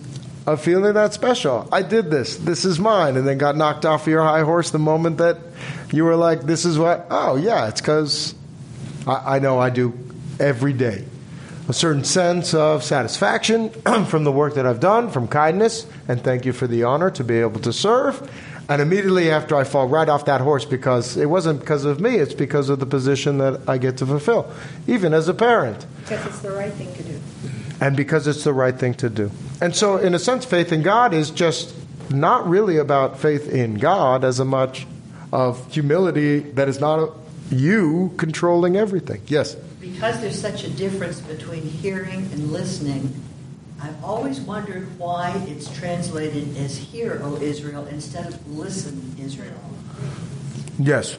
of 0.45 0.61
feeling 0.61 0.95
that 0.95 1.15
special? 1.15 1.69
I 1.71 1.83
did 1.83 2.11
this. 2.11 2.37
This 2.37 2.65
is 2.65 2.81
mine. 2.81 3.17
And 3.17 3.27
then 3.27 3.39
got 3.39 3.57
knocked 3.57 3.85
off 3.85 4.09
your 4.09 4.23
high 4.25 4.43
horse 4.43 4.71
the 4.71 4.81
moment 4.81 5.19
that 5.19 5.39
you 5.93 6.05
were 6.05 6.17
like, 6.17 6.43
this 6.43 6.65
is 6.65 6.79
what? 6.79 7.07
Oh, 7.11 7.37
yeah, 7.37 7.69
it's 7.69 7.81
because 7.81 8.35
I, 9.07 9.37
I 9.37 9.39
know 9.39 9.61
I 9.61 9.71
do 9.71 9.97
every 10.41 10.73
day. 10.73 11.05
A 11.69 11.73
certain 11.73 12.05
sense 12.05 12.53
of 12.53 12.83
satisfaction 12.83 13.71
from 14.07 14.25
the 14.25 14.33
work 14.33 14.55
that 14.55 14.67
I've 14.67 14.81
done, 14.81 15.11
from 15.11 15.29
kindness, 15.29 15.87
and 16.09 16.23
thank 16.23 16.45
you 16.45 16.53
for 16.53 16.67
the 16.67 16.83
honor 16.83 17.11
to 17.13 17.25
be 17.25 17.39
able 17.39 17.61
to 17.61 17.73
serve. 17.73 18.31
And 18.69 18.83
immediately 18.83 19.31
after, 19.31 19.55
I 19.55 19.65
fall 19.65 19.87
right 19.87 20.09
off 20.09 20.25
that 20.25 20.41
horse 20.41 20.65
because 20.65 21.17
it 21.17 21.27
wasn't 21.27 21.61
because 21.61 21.85
of 21.85 22.01
me, 22.01 22.17
it's 22.17 22.35
because 22.35 22.69
of 22.69 22.81
the 22.81 22.87
position 22.87 23.39
that 23.39 23.61
I 23.69 23.79
get 23.79 23.99
to 23.99 24.07
fulfill, 24.07 24.53
even 24.89 25.15
as 25.15 25.29
a 25.29 25.35
parent. 25.35 25.87
Because 26.01 26.27
it's 26.27 26.41
the 26.41 26.51
right 26.51 26.73
thing 26.73 26.93
to 26.95 27.03
do. 27.03 27.21
And 27.81 27.97
because 27.97 28.27
it's 28.27 28.43
the 28.43 28.53
right 28.53 28.77
thing 28.77 28.95
to 28.95 29.09
do. 29.09 29.31
And 29.61 29.77
so, 29.77 29.99
in 29.99 30.15
a 30.15 30.19
sense, 30.19 30.45
faith 30.45 30.73
in 30.73 30.83
God 30.83 31.15
is 31.15 31.31
just 31.31 31.75
not 32.11 32.49
really 32.49 32.79
about 32.79 33.19
faith 33.19 33.49
in 33.49 33.75
God 33.75 34.25
as 34.25 34.41
much 34.41 34.87
of 35.33 35.73
humility 35.73 36.41
that 36.41 36.69
is 36.69 36.81
not 36.81 37.13
you 37.51 38.13
controlling 38.17 38.77
everything. 38.77 39.23
Yes? 39.27 39.55
Because 39.81 40.21
there's 40.21 40.41
such 40.41 40.65
a 40.65 40.71
difference 40.71 41.21
between 41.21 41.63
hearing 41.63 42.21
and 42.33 42.53
listening, 42.53 43.15
I've 43.83 44.03
always 44.05 44.41
wondered 44.41 44.99
why 44.99 45.33
it's 45.49 45.71
translated 45.77 46.57
as 46.57 46.77
hear, 46.79 47.21
O 47.23 47.37
Israel, 47.41 47.87
instead 47.87 48.27
of 48.27 48.57
listen, 48.59 49.15
Israel. 49.21 49.53
Yes. 50.79 51.19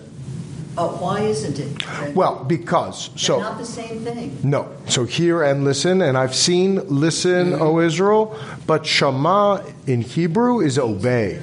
Uh, 0.77 0.87
why 0.89 1.21
isn't 1.21 1.57
it? 1.59 2.15
Well, 2.15 2.43
because 2.43 3.09
They're 3.09 3.17
so 3.17 3.39
not 3.39 3.57
the 3.57 3.65
same 3.65 4.01
thing. 4.01 4.37
no. 4.43 4.71
So 4.87 5.05
hear 5.05 5.41
and 5.43 5.63
listen, 5.63 6.01
and 6.01 6.15
I've 6.17 6.35
seen 6.35 6.87
listen, 6.87 7.53
O 7.53 7.79
Israel, 7.79 8.37
but 8.67 8.85
Shema 8.85 9.61
in 9.87 10.01
Hebrew 10.01 10.59
is 10.61 10.77
obey. 10.77 11.41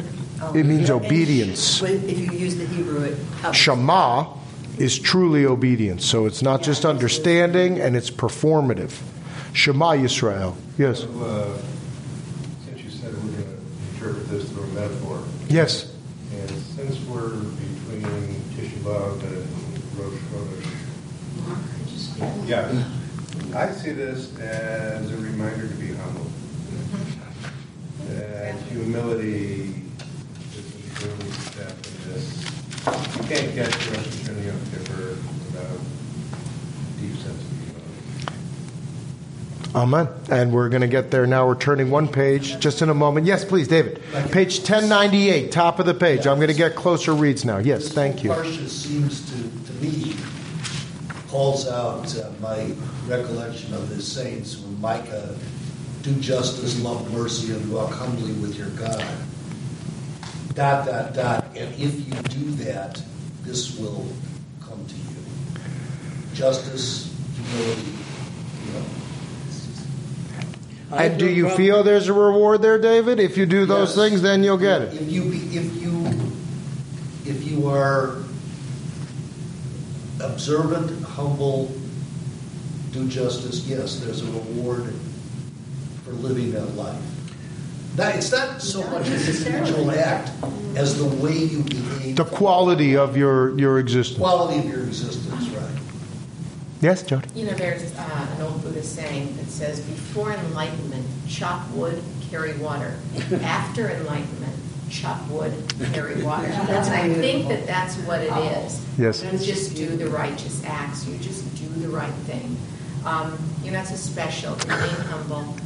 It 0.54 0.66
means 0.66 0.90
Oh, 0.90 0.97
And 0.99 1.06
obedience. 1.06 1.83
If 1.83 2.18
you 2.18 2.30
use 2.38 2.56
the 2.56 2.66
Hebrew, 2.66 3.02
it. 3.02 3.16
Shema 3.54 4.26
is 4.78 4.99
truly 4.99 5.47
obedience. 5.47 6.04
So 6.04 6.26
it's 6.26 6.42
not 6.42 6.62
just 6.62 6.85
understanding 6.85 7.80
and 7.80 7.97
it's 7.97 8.11
performative. 8.11 8.92
Shema 9.54 9.92
Yisrael. 9.94 10.54
Yes. 10.78 11.04
Uh, 11.04 11.56
since 12.66 12.82
you 12.82 12.90
said 12.90 13.14
we're 13.14 13.20
going 13.30 13.44
to 13.44 13.56
interpret 13.94 14.28
this 14.28 14.50
through 14.50 14.64
a 14.64 14.66
metaphor, 14.68 15.23
Yes. 15.49 15.94
and 16.32 16.50
since 16.50 16.99
we're 17.06 17.30
between 17.30 18.02
Tisha 18.56 18.78
B'Av 18.82 19.23
and 19.23 19.46
Rosh 19.96 20.20
Chodesh, 20.32 20.70
yeah, 22.49 22.84
I 23.56 23.70
see 23.73 23.92
this 23.92 24.37
as 24.40 25.11
a 25.12 25.16
reminder 25.16 25.68
to 25.68 25.75
be 25.75 25.94
humble. 25.94 26.26
That 28.08 28.54
humility 28.62 29.82
is 30.52 30.66
an 30.75 31.08
early 31.08 31.30
step 31.30 31.70
in 31.70 32.12
this. 32.12 32.25
You 33.16 33.23
can't 33.28 33.54
get 33.54 33.70
to 33.73 33.90
Rosh 33.90 34.06
Hashanah 34.06 34.44
Yom 34.46 34.61
Kippur 34.70 35.08
without 35.11 35.78
a 35.78 37.00
deep 37.00 37.16
sense 37.16 37.40
of 37.42 37.49
humility. 37.49 37.75
Amen. 39.75 40.09
And 40.31 40.52
we're 40.52 40.69
going 40.69 40.83
to 40.83 40.88
get 40.88 41.11
there 41.11 41.26
now. 41.26 41.49
We're 41.49 41.59
turning 41.59 41.90
one 41.90 42.07
page 42.07 42.61
just 42.61 42.81
in 42.81 42.90
a 42.90 42.95
moment. 42.95 43.26
Yes, 43.26 43.45
please, 43.45 43.66
David. 43.66 44.00
Page 44.31 44.59
1098, 44.59 45.50
top 45.50 45.81
of 45.81 45.87
the 45.87 45.95
page. 45.95 46.28
I'm 46.28 46.37
going 46.37 46.49
to 46.49 46.54
get 46.54 46.76
closer 46.76 47.12
reads 47.12 47.45
now. 47.45 47.59
Yes, 47.59 47.88
thank 47.88 48.23
you. 48.23 48.31
Parsha 48.31 48.69
seems 48.69 49.28
to, 49.31 49.73
to 49.73 49.73
me, 49.81 50.14
calls 51.28 51.66
out 51.66 52.16
uh, 52.16 52.31
my 52.40 52.73
recollection 53.09 53.75
of 53.75 53.88
the 53.88 54.00
saints 54.00 54.57
when 54.59 54.81
Micah, 54.81 55.35
do 56.02 56.14
justice, 56.21 56.81
love 56.81 57.12
mercy, 57.12 57.52
and 57.52 57.73
walk 57.73 57.90
humbly 57.90 58.33
with 58.35 58.57
your 58.57 58.69
God. 58.71 59.04
Dot, 60.54 60.87
dot, 60.87 61.14
dot. 61.14 61.45
And 61.57 61.75
if 61.75 62.07
you 62.07 62.14
do 62.28 62.50
that, 62.64 63.02
this 63.43 63.76
will 63.76 64.07
come 64.61 64.87
to 64.87 64.95
you. 64.95 65.64
Justice, 66.35 67.12
humility, 67.35 67.90
you 68.66 68.73
know. 68.75 68.85
And 70.97 71.19
do 71.19 71.29
you 71.29 71.49
feel 71.51 71.83
there's 71.83 72.09
a 72.09 72.13
reward 72.13 72.63
there, 72.63 72.79
David? 72.79 73.19
If 73.21 73.37
you 73.37 73.47
do 73.47 73.67
those 73.67 73.97
Yes. 73.97 74.09
things, 74.09 74.23
then 74.23 74.45
you'll 74.45 74.57
get 74.59 74.83
it. 74.83 74.95
If 74.95 75.11
you, 75.11 75.33
if 75.33 75.83
you, 75.83 76.07
if 77.27 77.51
you 77.51 77.69
are 77.69 78.19
observant, 80.21 81.03
humble, 81.05 81.71
do 82.93 83.09
justice, 83.09 83.67
yes, 83.67 83.97
there's 84.01 84.23
a 84.23 84.27
reward 84.27 84.93
for 86.05 86.13
living 86.13 86.53
that 86.53 86.77
life. 86.77 87.01
That, 87.97 88.17
it's 88.17 88.33
not 88.33 88.61
so 88.61 88.83
much 88.91 89.07
an 89.07 89.15
individual 89.15 89.91
act 89.93 90.31
as 90.77 90.99
the 90.99 91.05
way 91.05 91.37
you 91.37 91.63
behave, 91.63 92.17
The 92.17 92.25
quality 92.25 92.97
of 92.97 93.17
your, 93.17 93.57
your 93.59 93.79
existence. 93.79 94.19
quality 94.19 94.59
of 94.61 94.65
your 94.67 94.83
existence, 94.85 95.49
right? 95.51 95.53
Yes, 96.81 97.02
Jody? 97.02 97.28
You 97.35 97.47
know, 97.47 97.54
there's 97.54 97.95
uh, 97.97 98.28
an 98.37 98.43
old 98.43 98.62
Buddhist 98.62 98.95
saying 98.95 99.37
that 99.37 99.47
says, 99.47 99.81
before 99.81 100.33
enlightenment, 100.33 101.07
chop 101.28 101.69
wood, 101.71 102.02
carry 102.31 102.57
water. 102.59 102.97
After 103.43 103.88
enlightenment, 103.90 104.52
chop 104.90 105.26
wood, 105.28 105.52
carry 105.93 106.23
water. 106.23 106.49
That's 106.66 106.88
And 106.88 107.12
I 107.12 107.14
think 107.14 107.49
that 107.49 107.66
that's 107.66 107.97
what 107.99 108.21
it 108.21 108.33
is. 108.33 108.85
Yes. 108.99 109.23
You 109.23 109.38
just 109.38 109.75
do 109.75 109.97
the 109.97 110.09
righteous 110.09 110.62
acts. 110.64 111.07
You 111.07 111.16
just 111.19 111.43
do 111.57 111.66
the 111.81 111.88
right 111.88 112.12
thing. 112.26 112.57
Um, 113.04 113.38
You're 113.62 113.75
not 113.75 113.87
so 113.87 113.97
special. 113.97 114.54
Remain 114.54 114.88
humble. 114.88 115.57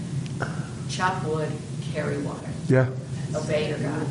Chop 0.89 1.25
wood, 1.25 1.51
carry 1.93 2.19
water. 2.19 2.49
Yeah. 2.69 2.89
Obey 3.35 3.69
your 3.69 3.79
God. 3.79 4.07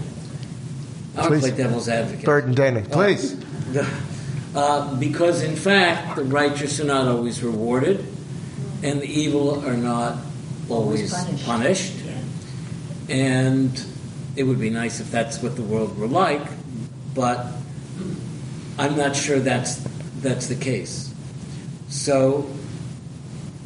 I'll 1.18 1.28
Please. 1.28 1.40
play 1.42 1.52
devil's 1.52 1.90
advocate. 1.90 2.26
Bert 2.26 2.46
and 2.46 2.56
Dana, 2.56 2.82
please. 2.82 3.36
Uh, 4.58 4.96
because 4.96 5.44
in 5.44 5.56
fact, 5.56 6.16
the 6.16 6.24
righteous 6.24 6.80
are 6.80 6.84
not 6.86 7.08
always 7.08 7.44
rewarded, 7.44 8.04
and 8.82 9.00
the 9.00 9.06
evil 9.06 9.64
are 9.64 9.78
not 9.78 10.18
always 10.68 11.14
Always 11.14 11.44
punished. 11.46 11.46
punished. 11.46 11.94
And 13.08 13.86
it 14.36 14.44
would 14.44 14.60
be 14.60 14.72
nice 14.72 15.00
if 15.00 15.12
that's 15.12 15.44
what 15.44 15.56
the 15.56 15.62
world 15.62 15.96
were 15.98 16.08
like, 16.08 16.42
but 17.14 17.46
I'm 18.80 18.98
not 18.98 19.16
sure 19.16 19.38
that's 19.40 19.76
that's 20.22 20.48
the 20.48 20.56
case. 20.56 21.14
So, 21.90 22.50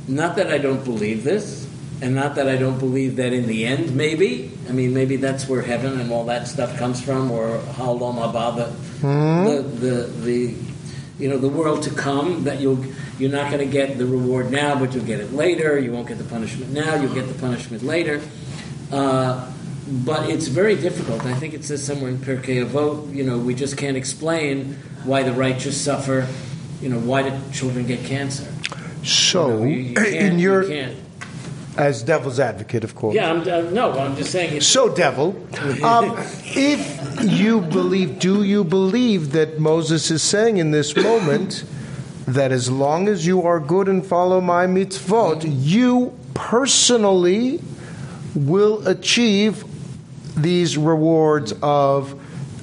not 0.09 0.35
that 0.35 0.51
I 0.51 0.57
don't 0.57 0.83
believe 0.83 1.23
this, 1.23 1.67
and 2.01 2.13
not 2.13 2.35
that 2.35 2.49
I 2.49 2.57
don't 2.57 2.79
believe 2.79 3.15
that 3.15 3.31
in 3.31 3.47
the 3.47 3.65
end, 3.65 3.95
maybe. 3.95 4.51
I 4.67 4.73
mean, 4.73 4.93
maybe 4.93 5.15
that's 5.15 5.47
where 5.47 5.61
heaven 5.61 5.99
and 6.01 6.11
all 6.11 6.25
that 6.25 6.47
stuff 6.49 6.77
comes 6.77 7.01
from, 7.01 7.31
or 7.31 7.57
Ha'olam 7.79 8.15
Haba, 8.19 8.71
the, 9.01 9.61
the, 9.61 9.61
the, 9.63 10.07
the, 10.21 10.70
you 11.21 11.29
know, 11.29 11.37
the 11.37 11.47
world 11.47 11.83
to 11.83 11.91
come. 11.91 12.43
That 12.43 12.59
you'll 12.59 12.83
you're 13.19 13.31
not 13.31 13.51
going 13.51 13.65
to 13.65 13.71
get 13.71 13.97
the 13.97 14.05
reward 14.05 14.51
now, 14.51 14.77
but 14.77 14.93
you'll 14.93 15.05
get 15.05 15.19
it 15.19 15.31
later. 15.33 15.79
You 15.79 15.91
won't 15.91 16.07
get 16.07 16.17
the 16.17 16.23
punishment 16.23 16.71
now. 16.71 16.95
You'll 16.95 17.13
get 17.13 17.27
the 17.27 17.39
punishment 17.39 17.83
later. 17.83 18.21
Uh, 18.91 19.49
but 19.87 20.29
it's 20.29 20.47
very 20.47 20.75
difficult. 20.75 21.25
I 21.25 21.33
think 21.33 21.53
it 21.53 21.63
says 21.63 21.85
somewhere 21.85 22.09
in 22.09 22.17
Pirkei 22.17 22.65
Avot, 22.65 23.13
you 23.13 23.23
know, 23.23 23.37
we 23.37 23.53
just 23.53 23.77
can't 23.77 23.97
explain 23.97 24.75
why 25.03 25.23
the 25.23 25.33
righteous 25.33 25.79
suffer. 25.79 26.27
You 26.81 26.89
know, 26.89 26.99
why 26.99 27.29
do 27.29 27.39
children 27.51 27.85
get 27.85 28.05
cancer? 28.05 28.51
So, 29.03 29.63
You, 29.63 29.75
you 29.75 29.95
can't, 29.95 30.15
in 30.15 30.39
your, 30.39 30.63
you 30.63 30.69
can't. 30.69 30.97
As 31.81 32.03
devil's 32.03 32.39
advocate, 32.39 32.83
of 32.83 32.93
course. 32.93 33.15
Yeah, 33.15 33.31
I'm, 33.31 33.41
uh, 33.41 33.71
no, 33.71 33.91
I'm 33.93 34.15
just 34.15 34.31
saying 34.31 34.55
it's 34.55 34.67
So, 34.67 34.93
devil, 34.93 35.29
um, 35.83 36.15
if 36.55 36.79
you 37.23 37.61
believe, 37.61 38.19
do 38.19 38.43
you 38.43 38.63
believe 38.63 39.31
that 39.31 39.59
Moses 39.59 40.11
is 40.11 40.21
saying 40.21 40.57
in 40.57 40.69
this 40.69 40.95
moment 40.95 41.63
that 42.27 42.51
as 42.51 42.69
long 42.69 43.07
as 43.07 43.25
you 43.25 43.41
are 43.41 43.59
good 43.59 43.87
and 43.87 44.05
follow 44.05 44.39
my 44.39 44.67
mitzvot, 44.67 45.41
you 45.43 46.15
personally 46.35 47.59
will 48.35 48.87
achieve 48.87 49.65
these 50.37 50.77
rewards 50.77 51.51
of 51.63 52.13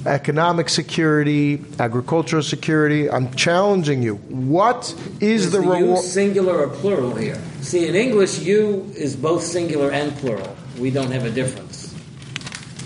economic 0.05 0.69
security, 0.69 1.63
agricultural 1.79 2.43
security? 2.43 3.09
I'm 3.09 3.33
challenging 3.33 4.01
you. 4.01 4.15
What 4.15 4.95
is 5.19 5.45
Is 5.45 5.51
the 5.51 5.59
the 5.59 5.67
reward? 5.67 6.03
singular 6.03 6.57
or 6.57 6.67
plural 6.67 7.15
here? 7.15 7.41
See, 7.61 7.87
in 7.87 7.95
English, 7.95 8.39
you 8.39 8.91
is 8.95 9.15
both 9.15 9.43
singular 9.43 9.91
and 9.91 10.15
plural. 10.17 10.55
We 10.77 10.91
don't 10.91 11.11
have 11.11 11.25
a 11.25 11.31
difference. 11.31 11.93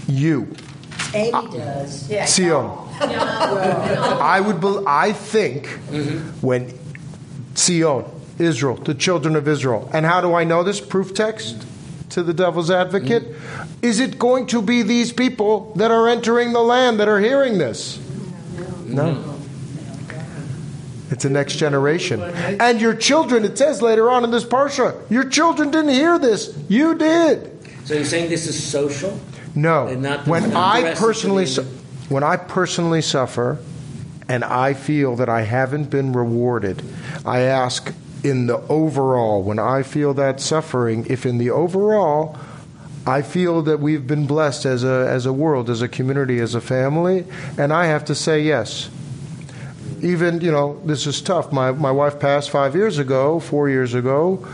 You. 0.07 0.53
Amy 1.13 1.31
ah. 1.33 1.47
does. 1.47 2.09
Yeah. 2.09 2.25
Sion. 2.25 2.71
I 2.99 4.41
would. 4.41 4.59
Be, 4.59 4.83
I 4.87 5.13
think 5.13 5.65
mm-hmm. 5.65 6.45
when 6.45 6.73
Sion, 7.55 8.05
Israel, 8.39 8.75
the 8.75 8.95
children 8.95 9.35
of 9.35 9.47
Israel, 9.47 9.89
and 9.93 10.05
how 10.05 10.21
do 10.21 10.33
I 10.33 10.43
know 10.43 10.63
this? 10.63 10.81
Proof 10.81 11.13
text 11.13 11.65
to 12.13 12.21
the 12.23 12.33
devil's 12.33 12.69
advocate. 12.69 13.35
Is 13.81 13.99
it 13.99 14.19
going 14.19 14.45
to 14.47 14.61
be 14.61 14.83
these 14.83 15.11
people 15.11 15.73
that 15.75 15.89
are 15.91 16.07
entering 16.07 16.53
the 16.53 16.61
land 16.61 16.99
that 16.99 17.07
are 17.07 17.19
hearing 17.19 17.57
this? 17.57 17.99
No. 18.85 19.35
It's 21.09 21.23
the 21.23 21.29
next 21.29 21.55
generation. 21.55 22.21
And 22.21 22.79
your 22.79 22.95
children, 22.95 23.43
it 23.45 23.57
says 23.57 23.81
later 23.81 24.09
on 24.09 24.23
in 24.23 24.31
this 24.31 24.43
parsha, 24.43 24.99
your 25.09 25.27
children 25.27 25.71
didn't 25.71 25.91
hear 25.91 26.17
this. 26.19 26.55
You 26.69 26.95
did. 26.95 27.51
So 27.85 27.95
you're 27.95 28.05
saying 28.05 28.29
this 28.29 28.47
is 28.47 28.61
social? 28.63 29.19
No. 29.55 29.87
And 29.87 30.01
not- 30.03 30.27
when 30.27 30.55
I 30.55 30.79
the 30.81 30.85
rest 30.85 31.01
of 31.01 31.05
personally, 31.07 31.45
su- 31.45 31.67
when 32.09 32.23
I 32.23 32.37
personally 32.37 33.01
suffer, 33.01 33.57
and 34.29 34.43
I 34.43 34.73
feel 34.73 35.15
that 35.17 35.29
I 35.29 35.41
haven't 35.41 35.89
been 35.89 36.13
rewarded, 36.13 36.81
I 37.25 37.39
ask 37.41 37.91
in 38.23 38.47
the 38.47 38.57
overall. 38.67 39.43
When 39.43 39.59
I 39.59 39.83
feel 39.83 40.13
that 40.15 40.39
suffering, 40.39 41.05
if 41.09 41.25
in 41.25 41.37
the 41.37 41.49
overall, 41.51 42.37
I 43.05 43.21
feel 43.21 43.61
that 43.63 43.79
we've 43.79 44.07
been 44.07 44.25
blessed 44.25 44.65
as 44.65 44.83
a 44.83 45.07
as 45.09 45.25
a 45.25 45.33
world, 45.33 45.69
as 45.69 45.81
a 45.81 45.87
community, 45.87 46.39
as 46.39 46.55
a 46.55 46.61
family, 46.61 47.25
and 47.57 47.73
I 47.73 47.87
have 47.87 48.05
to 48.05 48.15
say 48.15 48.41
yes. 48.41 48.89
Even 50.01 50.41
you 50.41 50.51
know 50.51 50.81
this 50.85 51.05
is 51.05 51.21
tough. 51.21 51.51
My 51.51 51.71
my 51.71 51.91
wife 51.91 52.19
passed 52.19 52.49
five 52.49 52.75
years 52.75 52.99
ago, 52.99 53.39
four 53.39 53.69
years 53.69 53.93
ago. 53.93 54.47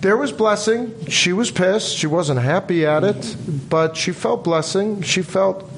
There 0.00 0.16
was 0.16 0.32
blessing. 0.32 1.06
She 1.08 1.32
was 1.32 1.50
pissed. 1.50 1.96
She 1.96 2.06
wasn't 2.06 2.40
happy 2.40 2.84
at 2.84 3.04
it, 3.04 3.36
but 3.70 3.96
she 3.96 4.12
felt 4.12 4.44
blessing. 4.44 5.00
She 5.00 5.22
felt 5.22 5.70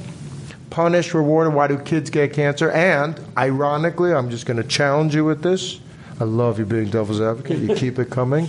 punished, 0.70 1.14
rewarded. 1.14 1.54
Why 1.54 1.68
do 1.68 1.78
kids 1.78 2.10
get 2.10 2.32
cancer? 2.32 2.70
And 2.72 3.20
ironically, 3.36 4.12
I'm 4.12 4.30
just 4.30 4.44
going 4.44 4.56
to 4.56 4.64
challenge 4.64 5.14
you 5.14 5.24
with 5.24 5.42
this. 5.42 5.80
I 6.18 6.24
love 6.24 6.58
you 6.58 6.64
being 6.64 6.88
devil's 6.88 7.20
advocate. 7.20 7.58
You 7.58 7.74
keep 7.74 7.98
it 7.98 8.08
coming. 8.08 8.48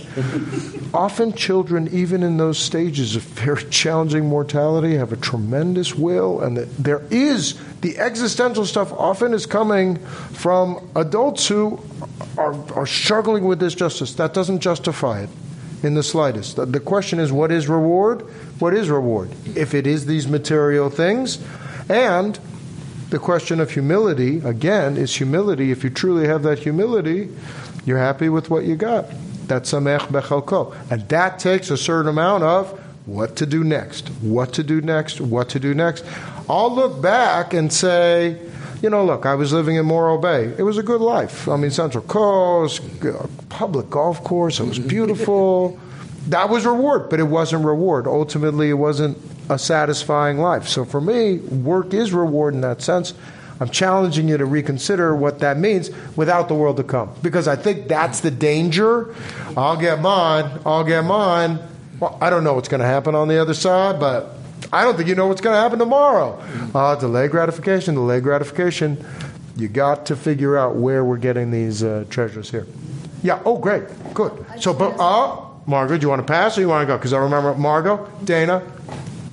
Often, 0.94 1.34
children, 1.34 1.88
even 1.92 2.22
in 2.22 2.38
those 2.38 2.58
stages 2.58 3.14
of 3.14 3.22
very 3.22 3.62
challenging 3.64 4.26
mortality, 4.26 4.96
have 4.96 5.12
a 5.12 5.16
tremendous 5.18 5.94
will, 5.94 6.40
and 6.40 6.56
there 6.56 7.02
is 7.10 7.60
the 7.82 7.98
existential 7.98 8.64
stuff. 8.64 8.90
Often 8.92 9.34
is 9.34 9.44
coming 9.44 9.98
from 9.98 10.88
adults 10.96 11.46
who 11.46 11.78
are, 12.38 12.54
are 12.72 12.86
struggling 12.86 13.44
with 13.44 13.60
this 13.60 13.74
justice. 13.74 14.14
That 14.14 14.32
doesn't 14.32 14.60
justify 14.60 15.20
it 15.20 15.30
in 15.82 15.94
the 15.94 16.02
slightest. 16.02 16.56
The, 16.56 16.64
the 16.64 16.80
question 16.80 17.18
is, 17.18 17.30
what 17.30 17.52
is 17.52 17.68
reward? 17.68 18.22
What 18.60 18.72
is 18.72 18.88
reward? 18.88 19.30
If 19.54 19.74
it 19.74 19.86
is 19.86 20.06
these 20.06 20.26
material 20.26 20.88
things, 20.88 21.38
and 21.90 22.38
the 23.10 23.18
question 23.18 23.60
of 23.60 23.70
humility, 23.70 24.38
again, 24.40 24.96
is 24.96 25.14
humility. 25.16 25.70
If 25.70 25.82
you 25.82 25.90
truly 25.90 26.26
have 26.26 26.42
that 26.42 26.58
humility, 26.58 27.30
you're 27.86 27.98
happy 27.98 28.28
with 28.28 28.50
what 28.50 28.64
you 28.64 28.76
got. 28.76 29.06
That's 29.46 29.72
samech 29.72 30.08
bechalko. 30.08 30.76
And 30.90 31.08
that 31.08 31.38
takes 31.38 31.70
a 31.70 31.76
certain 31.76 32.08
amount 32.08 32.44
of 32.44 32.78
what 33.06 33.36
to 33.36 33.46
do 33.46 33.64
next, 33.64 34.08
what 34.20 34.52
to 34.54 34.62
do 34.62 34.82
next, 34.82 35.20
what 35.20 35.48
to 35.50 35.58
do 35.58 35.72
next. 35.72 36.04
I'll 36.50 36.74
look 36.74 37.00
back 37.00 37.54
and 37.54 37.72
say, 37.72 38.38
you 38.82 38.90
know, 38.90 39.04
look, 39.04 39.24
I 39.24 39.34
was 39.34 39.52
living 39.52 39.76
in 39.76 39.86
Morro 39.86 40.18
Bay. 40.18 40.52
It 40.58 40.62
was 40.62 40.76
a 40.76 40.82
good 40.82 41.00
life. 41.00 41.48
I 41.48 41.56
mean, 41.56 41.70
Central 41.70 42.04
Coast, 42.04 42.82
public 43.48 43.88
golf 43.88 44.22
course, 44.22 44.60
it 44.60 44.64
was 44.64 44.78
beautiful. 44.78 45.80
that 46.28 46.50
was 46.50 46.66
reward, 46.66 47.08
but 47.08 47.18
it 47.18 47.24
wasn't 47.24 47.64
reward. 47.64 48.06
Ultimately, 48.06 48.68
it 48.68 48.74
wasn't 48.74 49.16
a 49.48 49.58
satisfying 49.58 50.38
life. 50.38 50.68
So 50.68 50.84
for 50.84 51.00
me, 51.00 51.38
work 51.38 51.94
is 51.94 52.12
reward 52.12 52.54
in 52.54 52.60
that 52.62 52.82
sense. 52.82 53.14
I'm 53.60 53.70
challenging 53.70 54.28
you 54.28 54.36
to 54.36 54.46
reconsider 54.46 55.14
what 55.16 55.40
that 55.40 55.58
means 55.58 55.90
without 56.16 56.48
the 56.48 56.54
world 56.54 56.76
to 56.76 56.84
come. 56.84 57.12
Because 57.22 57.48
I 57.48 57.56
think 57.56 57.88
that's 57.88 58.20
the 58.20 58.30
danger. 58.30 59.14
I'll 59.56 59.76
get 59.76 60.00
mine, 60.00 60.60
I'll 60.64 60.84
get 60.84 61.04
mine. 61.04 61.58
Well, 61.98 62.16
I 62.20 62.30
don't 62.30 62.44
know 62.44 62.54
what's 62.54 62.68
going 62.68 62.80
to 62.80 62.86
happen 62.86 63.16
on 63.16 63.26
the 63.26 63.40
other 63.40 63.54
side, 63.54 63.98
but 63.98 64.34
I 64.72 64.84
don't 64.84 64.96
think 64.96 65.08
you 65.08 65.16
know 65.16 65.26
what's 65.26 65.40
going 65.40 65.54
to 65.54 65.60
happen 65.60 65.78
tomorrow. 65.80 66.40
Uh, 66.74 66.94
delay 66.94 67.26
gratification, 67.26 67.94
delay 67.94 68.20
gratification. 68.20 69.04
You 69.56 69.66
got 69.66 70.06
to 70.06 70.16
figure 70.16 70.56
out 70.56 70.76
where 70.76 71.04
we're 71.04 71.16
getting 71.16 71.50
these 71.50 71.82
uh, 71.82 72.04
treasures 72.08 72.50
here. 72.50 72.66
Yeah, 73.24 73.42
oh, 73.44 73.58
great, 73.58 73.82
good. 74.14 74.46
So, 74.60 74.72
but, 74.72 74.94
uh, 75.00 75.44
Margot, 75.66 75.98
do 75.98 76.02
you 76.02 76.08
want 76.08 76.24
to 76.24 76.32
pass 76.32 76.56
or 76.56 76.60
you 76.60 76.68
want 76.68 76.82
to 76.82 76.86
go? 76.86 76.96
Because 76.96 77.12
I 77.12 77.18
remember 77.18 77.54
Margot, 77.54 78.08
Dana, 78.22 78.62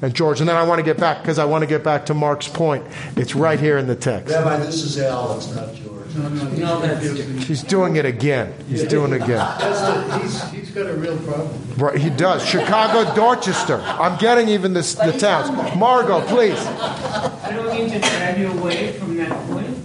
and 0.01 0.13
George. 0.13 0.39
And 0.39 0.49
then 0.49 0.55
I 0.55 0.63
want 0.63 0.79
to 0.79 0.85
get 0.85 0.97
back, 0.97 1.21
because 1.21 1.39
I 1.39 1.45
want 1.45 1.63
to 1.63 1.67
get 1.67 1.83
back 1.83 2.05
to 2.07 2.13
Mark's 2.13 2.47
point. 2.47 2.85
It's 3.15 3.35
right 3.35 3.59
here 3.59 3.77
in 3.77 3.87
the 3.87 3.95
text. 3.95 4.33
Rabbi, 4.33 4.57
this 4.57 4.83
is 4.83 4.99
Al, 4.99 5.37
it's 5.37 5.53
not 5.53 5.73
George. 5.73 5.95
No, 6.15 6.79
that's 6.79 7.45
He's 7.45 7.61
doing 7.61 7.97
it 7.97 8.05
again. 8.05 8.53
He's 8.69 8.83
doing 8.83 9.11
it 9.11 9.21
again. 9.21 9.37
That's 9.59 9.81
the, 9.81 10.19
he's, 10.19 10.51
he's 10.51 10.71
got 10.71 10.87
a 10.87 10.93
real 10.93 11.17
problem. 11.19 11.59
Right, 11.77 11.97
he 11.97 12.09
does. 12.09 12.45
Chicago, 12.45 13.13
Dorchester. 13.13 13.81
I'm 13.81 14.17
getting 14.17 14.47
even 14.47 14.73
the, 14.73 14.81
the 15.05 15.17
towns. 15.17 15.51
Margot, 15.75 16.21
please. 16.21 16.57
I 16.57 17.51
don't 17.53 17.69
mean 17.69 17.89
to 17.89 17.99
drag 17.99 18.39
you 18.39 18.49
away 18.51 18.93
from 18.93 19.17
that 19.17 19.47
point, 19.49 19.77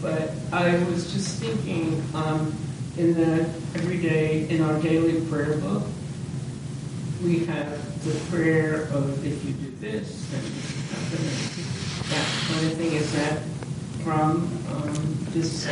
but 0.00 0.30
I 0.52 0.82
was 0.84 1.12
just 1.12 1.38
thinking, 1.38 2.02
um, 2.14 2.54
in 2.96 3.14
the 3.14 3.40
everyday, 3.74 4.48
in 4.48 4.62
our 4.62 4.80
daily 4.80 5.20
prayer 5.26 5.58
book, 5.58 5.82
we 7.22 7.44
have 7.46 7.93
the 8.04 8.20
prayer 8.30 8.82
of 8.92 9.24
if 9.24 9.44
you 9.44 9.52
do 9.54 9.70
this, 9.76 10.26
then 10.30 10.42
that 12.10 12.26
kind 12.48 12.66
of 12.66 12.76
thing. 12.76 12.92
Is 12.92 13.12
that 13.14 13.42
from 14.04 14.46
um, 14.70 15.16
this? 15.30 15.66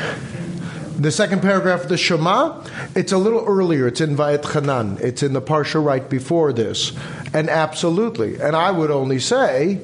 The 0.99 1.11
second 1.11 1.43
paragraph 1.43 1.83
of 1.83 1.89
the 1.89 1.99
Shema, 1.99 2.65
it's 2.95 3.13
a 3.13 3.19
little 3.19 3.45
earlier. 3.45 3.87
It's 3.87 4.01
in 4.01 4.17
Va'etchanan. 4.17 5.01
It's 5.01 5.23
in 5.23 5.35
the 5.35 5.43
Parsha 5.43 5.85
right 5.85 6.09
before 6.09 6.53
this. 6.53 6.93
And 7.35 7.51
absolutely. 7.51 8.41
And 8.41 8.57
I 8.57 8.71
would 8.71 8.91
only 8.91 9.19
say, 9.19 9.81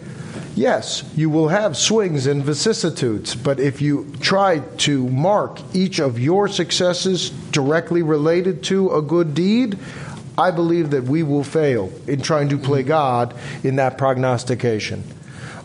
yes, 0.55 1.05
you 1.17 1.29
will 1.29 1.49
have 1.49 1.77
swings 1.77 2.27
and 2.27 2.43
vicissitudes. 2.43 3.35
But 3.35 3.61
if 3.61 3.83
you 3.83 4.13
try 4.21 4.61
to 4.79 5.09
mark 5.09 5.61
each 5.75 5.99
of 5.99 6.19
your 6.19 6.49
successes 6.49 7.31
directly 7.53 8.03
related 8.03 8.63
to 8.65 8.91
a 8.95 9.03
good 9.03 9.35
deed, 9.35 9.79
I 10.39 10.53
believe 10.53 10.91
that 10.91 11.05
we 11.05 11.25
will 11.25 11.43
fail 11.43 11.93
in 12.07 12.23
trying 12.23 12.49
to 12.51 12.59
play 12.59 12.85
God 12.85 13.35
in 13.65 13.77
that 13.77 13.99
prognostication. 13.99 15.03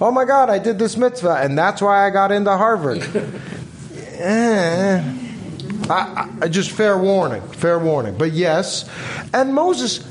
Oh 0.02 0.12
my 0.12 0.26
God, 0.26 0.50
I 0.50 0.58
did 0.58 0.80
this 0.80 0.98
mitzvah, 0.98 1.36
and 1.42 1.58
that's 1.58 1.82
why 1.82 2.06
I 2.06 2.10
got 2.10 2.32
into 2.32 2.58
Harvard. 2.58 3.02
eh. 4.18 5.20
I, 5.90 6.30
I, 6.42 6.48
just 6.48 6.72
fair 6.72 6.98
warning, 6.98 7.42
fair 7.42 7.78
warning. 7.78 8.18
But 8.18 8.32
yes, 8.32 8.90
and 9.34 9.54
Moses, 9.54 10.08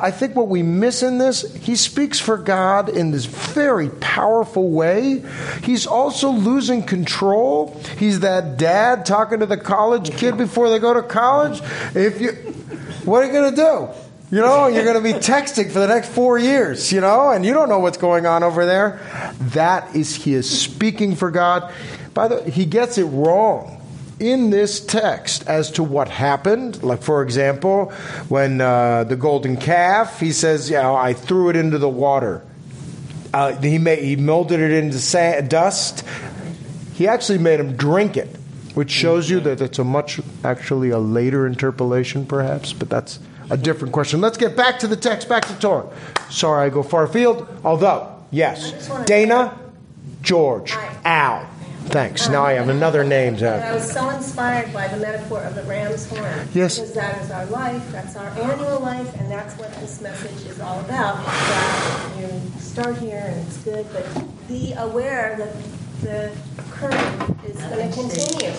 I 0.00 0.10
think 0.10 0.36
what 0.36 0.48
we 0.48 0.62
miss 0.62 1.02
in 1.02 1.18
this, 1.18 1.54
he 1.54 1.76
speaks 1.76 2.18
for 2.18 2.36
God 2.36 2.88
in 2.88 3.12
this 3.12 3.24
very 3.24 3.88
powerful 3.88 4.70
way. 4.70 5.24
He's 5.62 5.86
also 5.86 6.30
losing 6.30 6.82
control. 6.82 7.80
He's 7.98 8.20
that 8.20 8.58
dad 8.58 9.06
talking 9.06 9.38
to 9.40 9.46
the 9.46 9.56
college 9.56 10.14
kid 10.16 10.36
before 10.36 10.68
they 10.68 10.78
go 10.78 10.92
to 10.92 11.02
college. 11.02 11.62
If 11.94 12.20
you, 12.20 12.51
what 13.04 13.22
are 13.22 13.26
you 13.26 13.32
going 13.32 13.50
to 13.50 13.56
do? 13.56 13.88
You 14.34 14.40
know, 14.40 14.66
you're 14.66 14.84
going 14.84 14.96
to 14.96 15.02
be 15.02 15.12
texting 15.18 15.70
for 15.70 15.80
the 15.80 15.88
next 15.88 16.08
four 16.08 16.38
years, 16.38 16.90
you 16.90 17.00
know, 17.00 17.30
and 17.30 17.44
you 17.44 17.52
don't 17.52 17.68
know 17.68 17.80
what's 17.80 17.98
going 17.98 18.24
on 18.24 18.42
over 18.42 18.64
there. 18.64 18.98
That 19.52 19.94
is, 19.94 20.14
he 20.14 20.34
is 20.34 20.48
speaking 20.48 21.14
for 21.16 21.30
God. 21.30 21.72
By 22.14 22.28
the 22.28 22.36
way, 22.36 22.50
he 22.50 22.64
gets 22.64 22.96
it 22.96 23.04
wrong 23.04 23.82
in 24.18 24.50
this 24.50 24.80
text 24.80 25.46
as 25.48 25.70
to 25.72 25.82
what 25.82 26.08
happened. 26.08 26.82
Like, 26.82 27.02
for 27.02 27.22
example, 27.22 27.90
when 28.28 28.60
uh, 28.60 29.04
the 29.04 29.16
golden 29.16 29.56
calf, 29.56 30.20
he 30.20 30.32
says, 30.32 30.70
"Yeah, 30.70 30.78
you 30.78 30.82
know, 30.84 30.94
I 30.94 31.12
threw 31.12 31.50
it 31.50 31.56
into 31.56 31.78
the 31.78 31.88
water." 31.88 32.42
Uh, 33.34 33.56
he 33.56 33.78
made, 33.78 33.98
he 34.00 34.16
molded 34.16 34.60
it 34.60 34.70
into 34.70 34.98
sand, 34.98 35.50
dust. 35.50 36.04
He 36.94 37.08
actually 37.08 37.38
made 37.38 37.58
him 37.58 37.76
drink 37.76 38.16
it, 38.16 38.28
which 38.74 38.90
shows 38.90 39.30
you 39.30 39.40
that 39.40 39.60
it's 39.60 39.78
a 39.78 39.84
much 39.84 40.20
actually 40.44 40.90
a 40.90 40.98
later 40.98 41.46
interpolation, 41.46 42.26
perhaps. 42.26 42.72
But 42.72 42.88
that's 42.90 43.18
a 43.50 43.56
different 43.56 43.92
question. 43.92 44.20
Let's 44.20 44.38
get 44.38 44.56
back 44.56 44.78
to 44.80 44.86
the 44.86 44.96
text, 44.96 45.28
back 45.28 45.46
to 45.46 45.58
Torah. 45.58 45.88
Sorry, 46.30 46.66
I 46.66 46.68
go 46.70 46.82
far 46.82 47.04
afield. 47.04 47.46
Although, 47.64 48.14
yes, 48.30 48.88
Dana, 49.04 49.58
George, 50.22 50.72
Al. 51.04 51.48
Thanks. 51.86 52.28
Now 52.28 52.44
I 52.44 52.52
have 52.52 52.68
another 52.68 53.04
name 53.04 53.36
to 53.38 53.48
I 53.48 53.74
was 53.74 53.90
so 53.90 54.08
inspired 54.10 54.72
by 54.72 54.88
the 54.88 54.96
metaphor 54.98 55.42
of 55.42 55.54
the 55.54 55.64
ram's 55.64 56.08
horn. 56.08 56.48
Yes. 56.54 56.78
Because 56.78 56.94
that 56.94 57.20
is 57.20 57.30
our 57.30 57.44
life, 57.46 57.90
that's 57.90 58.16
our 58.16 58.28
annual 58.28 58.80
life, 58.80 59.14
and 59.20 59.30
that's 59.30 59.54
what 59.58 59.74
this 59.74 60.00
message 60.00 60.46
is 60.48 60.60
all 60.60 60.80
about. 60.80 61.24
That 61.26 62.16
you 62.18 62.60
start 62.60 62.96
here 62.98 63.24
and 63.26 63.46
it's 63.46 63.58
good, 63.58 63.86
but 63.92 64.06
be 64.48 64.72
aware 64.74 65.36
that 65.36 65.54
the 66.02 66.32
current 66.70 67.41
going 67.70 67.88
to 67.90 67.94
continue, 67.94 68.52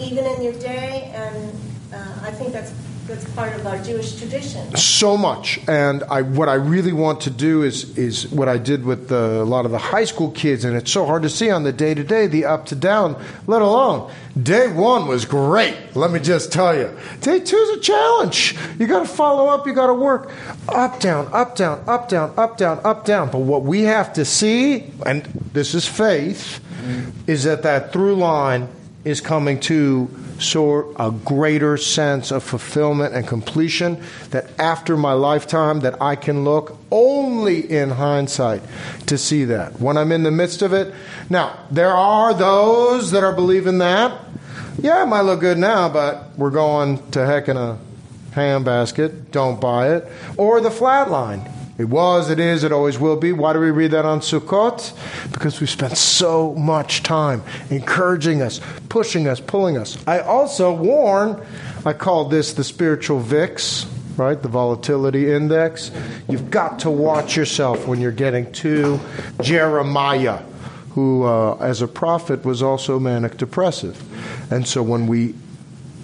even 0.00 0.24
in 0.26 0.42
your 0.42 0.54
day, 0.54 1.10
and 1.14 1.52
uh, 1.92 2.20
I 2.22 2.30
think 2.32 2.52
that's 2.52 2.72
that's 3.08 3.24
part 3.30 3.54
of 3.54 3.66
our 3.66 3.78
Jewish 3.78 4.16
tradition. 4.16 4.76
So 4.76 5.16
much, 5.16 5.58
and 5.66 6.04
I, 6.04 6.20
what 6.20 6.48
I 6.48 6.54
really 6.54 6.92
want 6.92 7.22
to 7.22 7.30
do 7.30 7.62
is 7.62 7.96
is 7.96 8.28
what 8.28 8.48
I 8.48 8.58
did 8.58 8.84
with 8.84 9.08
the, 9.08 9.42
a 9.42 9.48
lot 9.48 9.64
of 9.64 9.70
the 9.70 9.78
high 9.78 10.04
school 10.04 10.30
kids, 10.30 10.64
and 10.64 10.76
it's 10.76 10.92
so 10.92 11.06
hard 11.06 11.22
to 11.22 11.30
see 11.30 11.50
on 11.50 11.62
the 11.64 11.72
day 11.72 11.94
to 11.94 12.04
day, 12.04 12.26
the 12.26 12.44
up 12.44 12.66
to 12.66 12.74
down. 12.74 13.20
Let 13.46 13.62
alone 13.62 14.12
day 14.40 14.70
one 14.70 15.08
was 15.08 15.24
great. 15.24 15.74
Let 15.96 16.10
me 16.10 16.20
just 16.20 16.52
tell 16.52 16.76
you, 16.76 16.94
day 17.22 17.40
two 17.40 17.56
is 17.56 17.78
a 17.78 17.80
challenge. 17.80 18.54
You 18.78 18.86
got 18.86 19.00
to 19.00 19.08
follow 19.08 19.48
up. 19.48 19.66
You 19.66 19.72
got 19.72 19.86
to 19.86 19.94
work 19.94 20.30
up 20.68 21.00
down, 21.00 21.28
up 21.32 21.56
down, 21.56 21.82
up 21.88 22.08
down, 22.10 22.34
up 22.36 22.58
down, 22.58 22.80
up 22.84 23.06
down. 23.06 23.30
But 23.30 23.40
what 23.40 23.62
we 23.62 23.82
have 23.82 24.12
to 24.14 24.24
see, 24.26 24.92
and 25.06 25.24
this 25.54 25.74
is 25.74 25.86
faith, 25.88 26.60
mm-hmm. 26.82 27.10
is 27.26 27.44
that 27.44 27.62
that 27.62 27.90
through 27.90 28.16
line 28.16 28.68
is 29.08 29.20
coming 29.20 29.58
to 29.58 30.08
so 30.38 30.94
a 30.96 31.10
greater 31.10 31.76
sense 31.76 32.30
of 32.30 32.42
fulfillment 32.42 33.14
and 33.14 33.26
completion 33.26 34.02
that 34.30 34.48
after 34.58 34.96
my 34.96 35.12
lifetime 35.12 35.80
that 35.80 36.00
I 36.00 36.14
can 36.14 36.44
look 36.44 36.78
only 36.90 37.60
in 37.70 37.90
hindsight 37.90 38.62
to 39.06 39.18
see 39.18 39.44
that 39.46 39.80
when 39.80 39.96
I'm 39.96 40.12
in 40.12 40.22
the 40.22 40.30
midst 40.30 40.62
of 40.62 40.72
it. 40.72 40.94
Now, 41.30 41.58
there 41.70 41.92
are 41.92 42.34
those 42.34 43.10
that 43.12 43.24
are 43.24 43.32
believing 43.32 43.78
that. 43.78 44.20
Yeah, 44.80 45.02
it 45.02 45.06
might 45.06 45.22
look 45.22 45.40
good 45.40 45.58
now, 45.58 45.88
but 45.88 46.38
we're 46.38 46.50
going 46.50 47.10
to 47.10 47.26
heck 47.26 47.48
in 47.48 47.56
a 47.56 47.78
handbasket. 48.32 49.30
Don't 49.32 49.60
buy 49.60 49.94
it. 49.94 50.08
Or 50.36 50.60
the 50.60 50.70
flat 50.70 51.10
line. 51.10 51.50
It 51.78 51.88
was, 51.88 52.28
it 52.28 52.40
is, 52.40 52.64
it 52.64 52.72
always 52.72 52.98
will 52.98 53.14
be. 53.14 53.32
Why 53.32 53.52
do 53.52 53.60
we 53.60 53.70
read 53.70 53.92
that 53.92 54.04
on 54.04 54.18
Sukkot? 54.18 54.92
Because 55.32 55.60
we 55.60 55.68
spent 55.68 55.96
so 55.96 56.52
much 56.54 57.04
time 57.04 57.42
encouraging 57.70 58.42
us, 58.42 58.60
pushing 58.88 59.28
us, 59.28 59.38
pulling 59.38 59.78
us. 59.78 59.96
I 60.04 60.18
also 60.18 60.72
warn, 60.72 61.40
I 61.86 61.92
call 61.92 62.24
this 62.24 62.54
the 62.54 62.64
spiritual 62.64 63.20
VIX, 63.20 63.86
right? 64.16 64.42
The 64.42 64.48
volatility 64.48 65.32
index. 65.32 65.92
You've 66.28 66.50
got 66.50 66.80
to 66.80 66.90
watch 66.90 67.36
yourself 67.36 67.86
when 67.86 68.00
you're 68.00 68.10
getting 68.10 68.50
to 68.54 68.98
Jeremiah, 69.40 70.38
who, 70.90 71.22
uh, 71.22 71.58
as 71.60 71.80
a 71.80 71.86
prophet, 71.86 72.44
was 72.44 72.60
also 72.60 72.98
manic 72.98 73.36
depressive. 73.36 74.02
And 74.52 74.66
so 74.66 74.82
when 74.82 75.06
we 75.06 75.36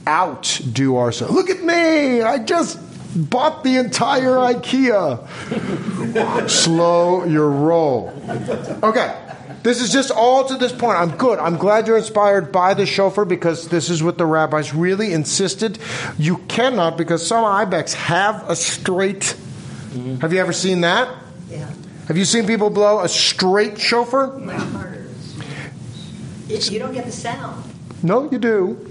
outdo 0.06 0.98
ourselves, 0.98 1.34
look 1.34 1.50
at 1.50 1.64
me, 1.64 2.22
I 2.22 2.38
just 2.38 2.78
bought 3.14 3.64
the 3.64 3.76
entire 3.76 4.36
IKEA. 4.36 5.28
Slow 6.48 7.24
your 7.24 7.50
roll. 7.50 8.12
Okay. 8.82 9.20
This 9.62 9.80
is 9.80 9.90
just 9.90 10.10
all 10.10 10.44
to 10.44 10.56
this 10.56 10.72
point. 10.72 10.98
I'm 10.98 11.16
good. 11.16 11.38
I'm 11.38 11.56
glad 11.56 11.86
you're 11.86 11.96
inspired 11.96 12.52
by 12.52 12.74
the 12.74 12.84
shofar 12.84 13.24
because 13.24 13.68
this 13.68 13.88
is 13.88 14.02
what 14.02 14.18
the 14.18 14.26
rabbis 14.26 14.74
really 14.74 15.14
insisted. 15.14 15.78
You 16.18 16.36
cannot, 16.48 16.98
because 16.98 17.26
some 17.26 17.46
ibex 17.46 17.94
have 17.94 18.44
a 18.50 18.56
straight. 18.56 19.20
Mm-hmm. 19.20 20.16
Have 20.16 20.34
you 20.34 20.40
ever 20.40 20.52
seen 20.52 20.82
that? 20.82 21.08
Yeah. 21.48 21.70
Have 22.08 22.18
you 22.18 22.26
seen 22.26 22.46
people 22.46 22.68
blow 22.68 23.00
a 23.00 23.08
straight 23.08 23.80
shofar? 23.80 24.38
Much 24.38 24.60
harder. 24.72 25.06
You 26.46 26.78
don't 26.78 26.92
get 26.92 27.06
the 27.06 27.12
sound. 27.12 27.64
No, 28.02 28.30
you 28.30 28.36
do. 28.36 28.86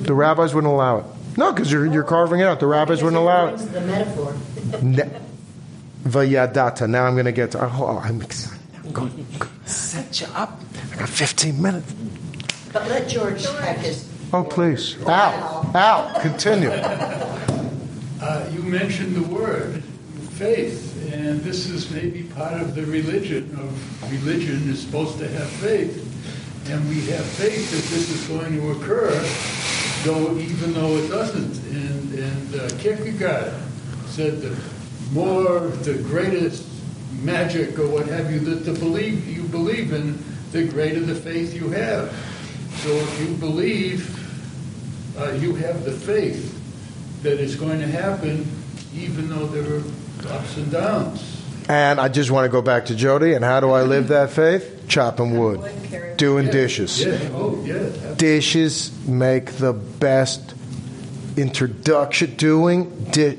The 0.00 0.14
rabbis 0.14 0.54
wouldn't 0.54 0.72
allow 0.72 1.00
it. 1.00 1.04
No, 1.36 1.52
because 1.52 1.70
you're, 1.70 1.86
you're 1.86 2.04
carving 2.04 2.40
it 2.40 2.44
out. 2.44 2.60
The 2.60 2.66
rabbis 2.66 3.02
wouldn't 3.02 3.20
allow 3.20 3.48
it. 3.48 3.58
The 3.58 3.80
metaphor. 3.82 4.34
Vayadata. 6.04 6.88
Now 6.88 7.04
I'm 7.04 7.14
going 7.14 7.26
to 7.26 7.32
get 7.32 7.50
to. 7.52 7.62
Oh, 7.62 8.00
I'm 8.02 8.22
excited. 8.22 8.58
I'm 8.84 8.92
going 8.92 9.26
to 9.38 9.68
set 9.68 10.20
you 10.20 10.28
up. 10.34 10.58
I 10.92 10.96
got 10.96 11.08
15 11.08 11.60
minutes. 11.60 11.92
But 12.72 12.88
let 12.88 13.08
George 13.08 13.44
have 13.44 13.76
his. 13.78 14.10
Oh, 14.32 14.44
please. 14.44 15.00
Al. 15.02 15.70
Al, 15.74 16.20
continue. 16.20 16.70
Uh, 16.70 18.50
you 18.52 18.62
mentioned 18.62 19.14
the 19.14 19.22
word 19.34 19.82
faith, 20.32 21.12
and 21.12 21.40
this 21.40 21.68
is 21.68 21.90
maybe 21.90 22.24
part 22.24 22.60
of 22.60 22.74
the 22.74 22.84
religion 22.86 23.50
of 23.58 24.12
religion 24.12 24.68
is 24.68 24.80
supposed 24.82 25.18
to 25.18 25.28
have 25.28 25.48
faith, 25.48 26.02
and 26.70 26.88
we 26.88 27.00
have 27.06 27.24
faith 27.24 27.70
that 27.70 27.94
this 27.94 28.10
is 28.10 28.26
going 28.26 28.52
to 28.52 28.70
occur 28.72 29.10
though 30.06 30.36
even 30.38 30.72
though 30.72 30.96
it 30.96 31.08
doesn't. 31.08 31.58
And, 31.74 32.14
and 32.14 32.60
uh, 32.60 32.68
Kierkegaard 32.78 33.52
said 34.06 34.40
the 34.40 34.56
more, 35.12 35.68
the 35.68 35.94
greatest 35.94 36.66
magic 37.22 37.78
or 37.78 37.88
what 37.88 38.06
have 38.06 38.30
you 38.30 38.38
that 38.40 38.64
the 38.64 38.72
believe 38.72 39.26
you 39.28 39.42
believe 39.44 39.92
in, 39.92 40.18
the 40.52 40.64
greater 40.64 41.00
the 41.00 41.14
faith 41.14 41.54
you 41.54 41.70
have. 41.70 42.10
So 42.76 42.90
if 42.90 43.20
you 43.20 43.34
believe, 43.36 44.12
uh, 45.18 45.32
you 45.32 45.54
have 45.56 45.84
the 45.84 45.92
faith 45.92 46.52
that 47.22 47.40
it's 47.40 47.54
going 47.54 47.80
to 47.80 47.86
happen, 47.86 48.46
even 48.94 49.28
though 49.28 49.46
there 49.46 49.78
are 49.78 49.82
ups 50.32 50.56
and 50.56 50.70
downs. 50.70 51.42
And 51.68 52.00
I 52.00 52.08
just 52.08 52.30
want 52.30 52.44
to 52.44 52.48
go 52.48 52.62
back 52.62 52.86
to 52.86 52.94
Jody. 52.94 53.32
And 53.32 53.44
how 53.44 53.58
do 53.58 53.70
I 53.70 53.82
live 53.82 54.08
that 54.08 54.30
faith? 54.30 54.84
Chopping 54.86 55.36
wood, 55.36 55.60
doing 56.16 56.50
dishes. 56.50 57.04
Yeah. 57.04 57.18
Oh, 57.32 57.62
yeah. 57.64 58.14
Dishes 58.16 58.90
make 59.06 59.52
the 59.52 59.72
best 59.72 60.54
introduction. 61.36 62.34
Doing, 62.36 62.90
di- 63.10 63.38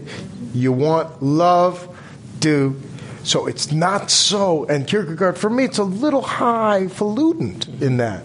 you 0.54 0.72
want 0.72 1.22
love, 1.22 1.88
do. 2.40 2.80
So 3.24 3.48
it's 3.48 3.72
not 3.72 4.10
so. 4.10 4.66
And 4.66 4.88
Kierkegaard, 4.88 5.38
for 5.38 5.50
me, 5.50 5.66
it's 5.66 5.78
a 5.80 5.84
little 5.84 6.22
highfalutin 6.22 7.62
in 7.82 7.98
that. 7.98 8.24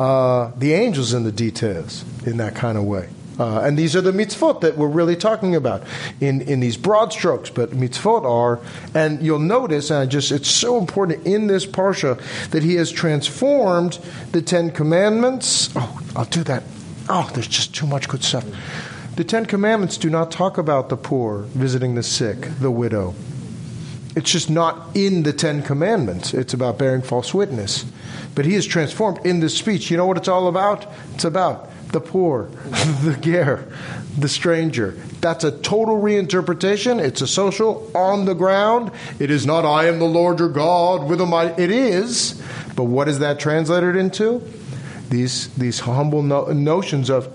Uh, 0.00 0.52
the 0.56 0.72
angels 0.72 1.12
in 1.12 1.24
the 1.24 1.32
details 1.32 2.04
in 2.24 2.38
that 2.38 2.54
kind 2.54 2.78
of 2.78 2.84
way. 2.84 3.08
Uh, 3.38 3.60
and 3.60 3.78
these 3.78 3.96
are 3.96 4.00
the 4.00 4.12
mitzvot 4.12 4.60
that 4.60 4.76
we're 4.76 4.88
really 4.88 5.16
talking 5.16 5.54
about 5.54 5.82
in, 6.20 6.42
in 6.42 6.60
these 6.60 6.76
broad 6.76 7.12
strokes. 7.12 7.50
But 7.50 7.70
mitzvot 7.70 8.24
are, 8.24 8.60
and 8.94 9.22
you'll 9.22 9.38
notice, 9.38 9.90
and 9.90 10.00
I 10.00 10.06
just 10.06 10.32
it's 10.32 10.50
so 10.50 10.78
important 10.78 11.26
in 11.26 11.46
this 11.46 11.66
parsha 11.66 12.20
that 12.50 12.62
he 12.62 12.74
has 12.74 12.90
transformed 12.90 13.98
the 14.32 14.42
Ten 14.42 14.70
Commandments. 14.70 15.70
Oh, 15.74 16.00
I'll 16.14 16.24
do 16.26 16.44
that. 16.44 16.62
Oh, 17.08 17.28
there's 17.34 17.48
just 17.48 17.74
too 17.74 17.86
much 17.86 18.08
good 18.08 18.22
stuff. 18.22 18.44
The 19.16 19.24
Ten 19.24 19.46
Commandments 19.46 19.96
do 19.96 20.08
not 20.08 20.30
talk 20.30 20.56
about 20.58 20.88
the 20.88 20.96
poor 20.96 21.42
visiting 21.42 21.94
the 21.94 22.02
sick, 22.02 22.48
the 22.60 22.70
widow. 22.70 23.14
It's 24.14 24.30
just 24.30 24.50
not 24.50 24.94
in 24.94 25.22
the 25.22 25.32
Ten 25.32 25.62
Commandments. 25.62 26.34
It's 26.34 26.52
about 26.54 26.78
bearing 26.78 27.02
false 27.02 27.32
witness. 27.32 27.86
But 28.34 28.44
he 28.44 28.54
is 28.54 28.66
transformed 28.66 29.24
in 29.24 29.40
this 29.40 29.56
speech. 29.56 29.90
You 29.90 29.96
know 29.96 30.06
what 30.06 30.16
it's 30.18 30.28
all 30.28 30.48
about? 30.48 30.86
It's 31.14 31.24
about 31.24 31.71
the 31.92 32.00
poor, 32.00 32.44
the 33.02 33.16
ger, 33.20 33.72
the 34.18 34.28
stranger. 34.28 34.92
That's 35.20 35.44
a 35.44 35.50
total 35.50 36.00
reinterpretation. 36.00 37.00
It's 37.00 37.20
a 37.20 37.26
social 37.26 37.90
on 37.96 38.24
the 38.24 38.34
ground. 38.34 38.90
It 39.18 39.30
is 39.30 39.46
not 39.46 39.64
I 39.64 39.86
am 39.86 39.98
the 39.98 40.06
Lord 40.06 40.38
your 40.38 40.48
God 40.48 41.08
with 41.08 41.20
a 41.20 41.26
mighty. 41.26 41.62
It 41.62 41.70
is, 41.70 42.42
but 42.74 42.84
what 42.84 43.08
is 43.08 43.20
that 43.20 43.38
translated 43.38 43.96
into? 43.96 44.42
These 45.08 45.48
these 45.54 45.80
humble 45.80 46.22
no, 46.22 46.46
notions 46.46 47.10
of 47.10 47.28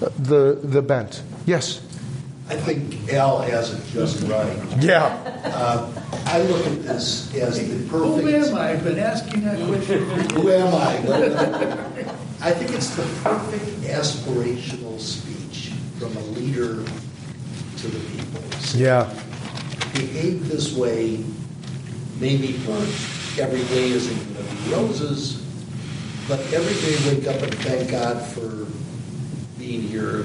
the 0.00 0.58
the 0.62 0.82
bent. 0.82 1.22
Yes. 1.46 1.80
I 2.48 2.56
think 2.56 3.12
Al 3.12 3.42
has 3.42 3.72
it 3.72 3.92
just 3.92 4.26
right. 4.26 4.56
Yeah. 4.80 5.04
Uh, 5.44 5.88
I 6.26 6.42
look 6.42 6.66
at 6.66 6.82
this 6.82 7.32
as 7.36 7.58
the 7.58 7.88
perfect. 7.88 8.24
Who 8.24 8.28
am 8.28 8.54
I? 8.56 8.72
I've 8.72 8.82
been 8.82 8.98
asking 8.98 9.44
that 9.44 9.64
question. 9.68 10.02
Who 10.34 10.50
am 10.50 10.74
I? 10.74 12.16
I 12.42 12.52
think 12.52 12.72
it's 12.72 12.88
the 12.96 13.02
perfect 13.22 13.66
aspirational 13.82 14.98
speech 14.98 15.72
from 15.98 16.16
a 16.16 16.20
leader 16.20 16.82
to 17.76 17.86
the 17.86 18.00
people. 18.10 18.40
Saying, 18.60 18.84
Yeah. 18.84 19.22
Behave 19.92 20.48
this 20.48 20.74
way, 20.74 21.22
maybe 22.18 22.52
for 22.52 22.78
every 23.42 23.62
day 23.64 23.90
isn't 23.90 24.34
going 24.34 24.48
to 24.48 24.54
be 24.54 24.72
roses, 24.72 25.44
but 26.28 26.40
every 26.54 26.74
day 26.80 27.14
wake 27.14 27.28
up 27.28 27.42
and 27.42 27.54
thank 27.56 27.90
God 27.90 28.22
for 28.22 28.66
being 29.58 29.82
here. 29.82 30.24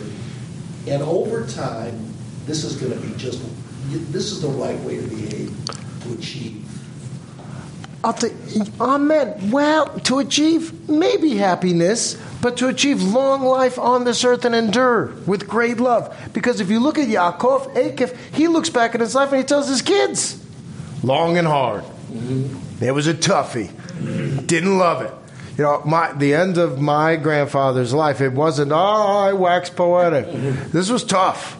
And 0.88 1.04
over 1.04 1.45
time, 1.47 2.13
this 2.45 2.63
is 2.63 2.78
going 2.78 2.93
to 2.93 3.08
be 3.08 3.13
just, 3.17 3.41
this 4.13 4.32
is 4.32 4.41
the 4.41 4.47
right 4.47 4.80
way 4.82 5.01
to 5.01 5.08
behave, 5.08 5.54
to 6.04 6.13
achieve. 6.13 6.63
Amen. 8.80 9.52
Well, 9.52 9.88
to 10.02 10.20
achieve 10.20 10.88
maybe 10.88 11.36
happiness, 11.36 12.15
but 12.41 12.58
to 12.58 12.68
achieve 12.68 13.02
long 13.02 13.41
life 13.44 13.80
on 13.80 14.04
this 14.04 14.24
earth 14.24 14.46
and 14.46 14.54
endure 14.54 15.08
with 15.26 15.48
great 15.48 15.80
love. 15.80 16.15
Because 16.34 16.60
if 16.60 16.70
you 16.70 16.80
look 16.80 17.00
at 17.00 17.08
Yaakov, 17.08 17.74
Akif, 17.76 18.15
he 18.34 18.48
looks 18.48 18.70
back 18.70 18.94
at 18.94 19.02
his 19.02 19.15
life 19.15 19.30
and 19.32 19.39
he 19.39 19.44
tells 19.44 19.68
his 19.68 19.82
kids, 19.82 20.39
long 21.04 21.38
and 21.38 21.48
hard. 21.48 21.84
Mm-hmm. 21.84 22.84
It 22.84 22.94
was 22.94 23.08
a 23.08 23.13
toughie. 23.13 23.72
Didn't 24.46 24.78
love 24.78 25.02
it. 25.02 25.13
You 25.58 25.63
know, 25.63 25.82
my, 25.86 26.12
the 26.12 26.34
end 26.34 26.58
of 26.58 26.82
my 26.82 27.15
grandfather's 27.15 27.94
life, 27.94 28.20
it 28.22 28.34
wasn't, 28.34 28.72
oh, 28.74 28.76
I 28.76 29.34
wax 29.34 29.70
poetic. 29.70 30.28
Mm-hmm. 30.28 30.72
This 30.72 30.89
was 30.89 31.04
tough. 31.04 31.58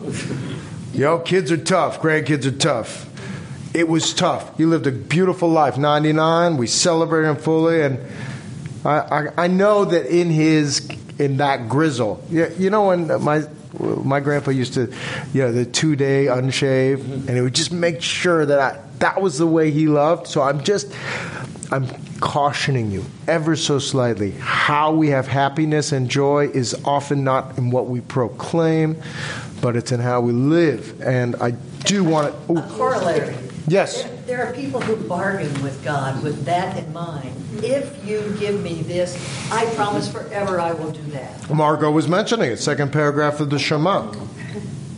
You 0.93 1.01
know, 1.01 1.19
kids 1.19 1.51
are 1.51 1.58
tough, 1.58 2.01
grandkids 2.01 2.45
are 2.45 2.51
tough. 2.51 3.04
It 3.75 3.89
was 3.89 4.13
tough. 4.13 4.55
He 4.57 4.65
lived 4.65 4.88
a 4.88 4.91
beautiful 4.91 5.49
life. 5.49 5.77
99, 5.77 6.55
we 6.55 6.65
celebrated 6.65 7.29
him 7.29 7.35
fully, 7.35 7.81
and 7.81 7.99
I, 8.85 8.99
I, 8.99 9.43
I 9.43 9.47
know 9.47 9.83
that 9.83 10.05
in 10.05 10.29
his 10.29 10.88
in 11.19 11.38
that 11.38 11.67
grizzle, 11.67 12.23
you, 12.29 12.51
you 12.57 12.69
know 12.69 12.88
when 12.88 13.07
my 13.21 13.45
my 13.79 14.21
grandpa 14.21 14.51
used 14.51 14.75
to, 14.75 14.93
you 15.33 15.41
know, 15.41 15.51
the 15.51 15.65
two 15.65 15.97
day 15.97 16.27
unshave, 16.27 16.99
mm-hmm. 16.99 17.27
and 17.27 17.29
he 17.31 17.41
would 17.41 17.55
just 17.55 17.73
make 17.73 18.01
sure 18.01 18.45
that 18.45 18.59
I, 18.59 18.79
that 18.99 19.21
was 19.21 19.38
the 19.38 19.47
way 19.47 19.71
he 19.71 19.88
loved. 19.88 20.27
So 20.27 20.41
I'm 20.41 20.63
just 20.63 20.93
I'm 21.71 21.88
cautioning 22.21 22.91
you 22.91 23.03
ever 23.27 23.55
so 23.55 23.79
slightly. 23.79 24.31
How 24.31 24.93
we 24.93 25.09
have 25.09 25.27
happiness 25.27 25.91
and 25.91 26.09
joy 26.09 26.47
is 26.47 26.75
often 26.85 27.23
not 27.23 27.57
in 27.57 27.71
what 27.71 27.88
we 27.88 28.01
proclaim, 28.01 28.95
but 29.61 29.75
it's 29.75 29.91
in 29.91 29.99
how 29.99 30.21
we 30.21 30.31
live. 30.31 31.01
And 31.01 31.35
I 31.38 31.51
do 31.51 32.03
want 32.03 32.33
A 32.49 32.53
to. 32.53 32.61
corollary. 32.61 33.35
Yes. 33.67 34.04
There, 34.04 34.15
there 34.28 34.45
are 34.45 34.54
people 34.54 34.80
who 34.80 34.95
bargain 35.08 35.51
with 35.63 35.84
God 35.84 36.21
with 36.23 36.45
that 36.45 36.78
in 36.78 36.93
mind. 36.93 37.36
If 37.63 38.06
you 38.06 38.36
give 38.39 38.62
me 38.62 38.82
this, 38.84 39.15
I 39.51 39.65
promise 39.75 40.12
forever 40.12 40.60
I 40.60 40.73
will 40.73 40.91
do 40.91 41.01
that. 41.12 41.49
Margot 41.49 41.89
was 41.91 42.08
mentioning 42.08 42.51
it, 42.51 42.58
second 42.58 42.93
paragraph 42.93 43.39
of 43.39 43.49
the 43.49 43.58
Shema, 43.58 44.12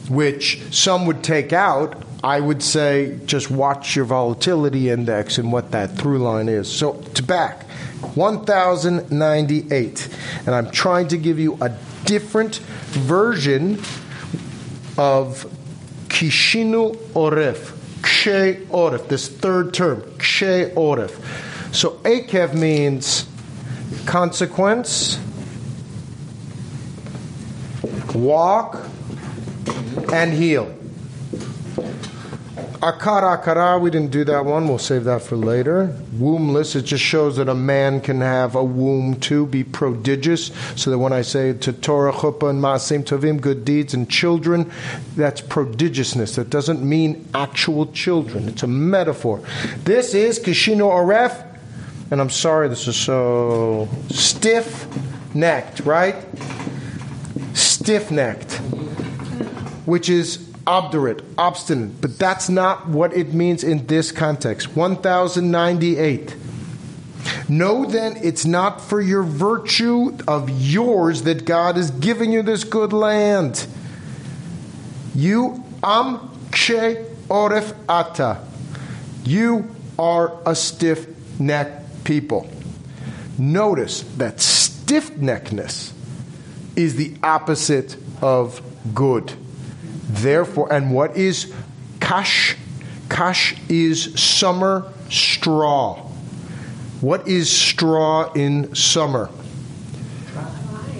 which 0.10 0.62
some 0.72 1.06
would 1.06 1.24
take 1.24 1.54
out. 1.54 2.04
I 2.24 2.40
would 2.40 2.64
say 2.64 3.20
just 3.26 3.52
watch 3.52 3.96
your 3.96 4.06
volatility 4.06 4.90
index 4.90 5.38
and 5.38 5.52
what 5.52 5.72
that 5.72 5.98
through 5.98 6.18
line 6.20 6.50
is. 6.50 6.70
So 6.70 6.94
to 6.94 7.24
back, 7.24 7.64
1098. 8.16 10.10
And 10.46 10.56
I'm 10.56 10.72
trying 10.72 11.08
to 11.10 11.18
give 11.18 11.40
you 11.40 11.58
a 11.62 11.78
different 12.06 12.56
version 12.56 13.76
of 14.98 15.46
Kishinu 16.08 16.96
Oref, 17.14 17.77
Kshe 18.18 18.66
Oref, 18.70 19.08
this 19.10 19.28
third 19.28 19.76
term, 19.76 20.02
Kshe 20.18 20.74
Oref. 20.74 21.12
So 21.74 21.92
Akev 21.98 22.56
means 22.56 23.28
consequence, 24.08 25.20
walk, 28.16 28.84
and 30.12 30.34
heel. 30.34 30.74
Akara 32.82 33.42
akara, 33.42 33.82
we 33.82 33.90
didn't 33.90 34.12
do 34.12 34.24
that 34.26 34.46
one. 34.46 34.68
We'll 34.68 34.78
save 34.78 35.06
that 35.06 35.24
for 35.24 35.36
later. 35.36 35.88
Wombless, 36.14 36.76
it 36.76 36.84
just 36.84 37.04
shows 37.04 37.38
that 37.38 37.50
a 37.50 37.56
man 37.56 38.02
can 38.02 38.22
have 38.22 38.54
a 38.54 38.64
womb 38.64 39.20
too, 39.20 39.48
be 39.48 39.64
prodigious. 39.64 40.52
So 40.76 40.92
that 40.92 41.00
when 41.00 41.12
I 41.12 41.24
say 41.24 41.54
to 41.54 41.74
Torah, 41.74 42.14
chuppah, 42.14 42.52
and 42.52 42.62
maasim 42.62 43.04
tovim, 43.04 43.42
good 43.42 43.66
deeds 43.66 43.96
and 43.96 44.08
children, 44.08 44.72
that's 45.16 45.42
prodigiousness. 45.42 46.36
That 46.36 46.52
doesn't 46.52 46.88
mean 46.88 47.28
actual 47.34 47.92
children. 47.94 48.48
It's 48.48 48.62
a 48.62 48.68
metaphor. 48.68 49.42
This 49.84 50.14
is 50.14 50.40
kishino 50.40 50.92
aref, 50.92 51.46
and 52.12 52.22
I'm 52.22 52.30
sorry 52.30 52.68
this 52.68 52.88
is 52.88 52.96
so 52.96 53.90
stiff 54.10 54.86
necked, 55.34 55.80
right? 55.80 56.16
Stiff 57.56 58.12
necked 58.12 58.62
which 59.88 60.10
is 60.10 60.47
obdurate, 60.68 61.24
obstinate. 61.38 62.02
But 62.02 62.20
that's 62.20 62.50
not 62.50 62.88
what 62.88 63.16
it 63.16 63.34
means 63.34 63.64
in 63.64 63.88
this 63.88 64.12
context. 64.12 64.76
1098. 64.76 66.36
Know 67.50 67.86
then 67.86 68.18
it's 68.22 68.46
not 68.46 68.82
for 68.82 69.02
your 69.02 69.24
virtue 69.24 70.18
of 70.28 70.50
yours 70.50 71.24
that 71.24 71.46
God 71.46 71.78
is 71.78 71.90
giving 71.92 72.32
you 72.32 72.44
this 72.44 72.64
good 72.64 72.94
land. 72.94 73.66
You 75.16 75.64
am 75.84 76.20
kshe 76.52 77.06
oref 77.28 77.74
ata. 77.90 78.42
You 79.24 79.74
are 79.98 80.38
a 80.46 80.56
stiff 80.56 81.08
necked 81.40 82.04
people. 82.04 82.50
Notice 83.38 84.02
that 84.18 84.40
stiff 84.42 85.12
neckedness 85.12 85.92
is 86.76 86.96
the 86.96 87.16
opposite 87.24 87.98
of 88.22 88.62
good. 88.94 89.34
Therefore, 90.08 90.72
and 90.72 90.94
what 90.94 91.18
is 91.18 91.54
kash? 92.00 92.56
Kash 93.10 93.56
is 93.70 94.20
summer 94.20 94.92
straw. 95.10 96.04
What 97.02 97.28
is 97.28 97.50
straw 97.50 98.32
in 98.34 98.74
summer? 98.76 99.30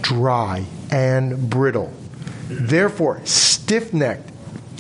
Dry 0.02 0.66
and 0.92 1.50
brittle. 1.50 1.92
Therefore, 2.50 3.26
stiff 3.26 3.94
necked. 3.94 4.32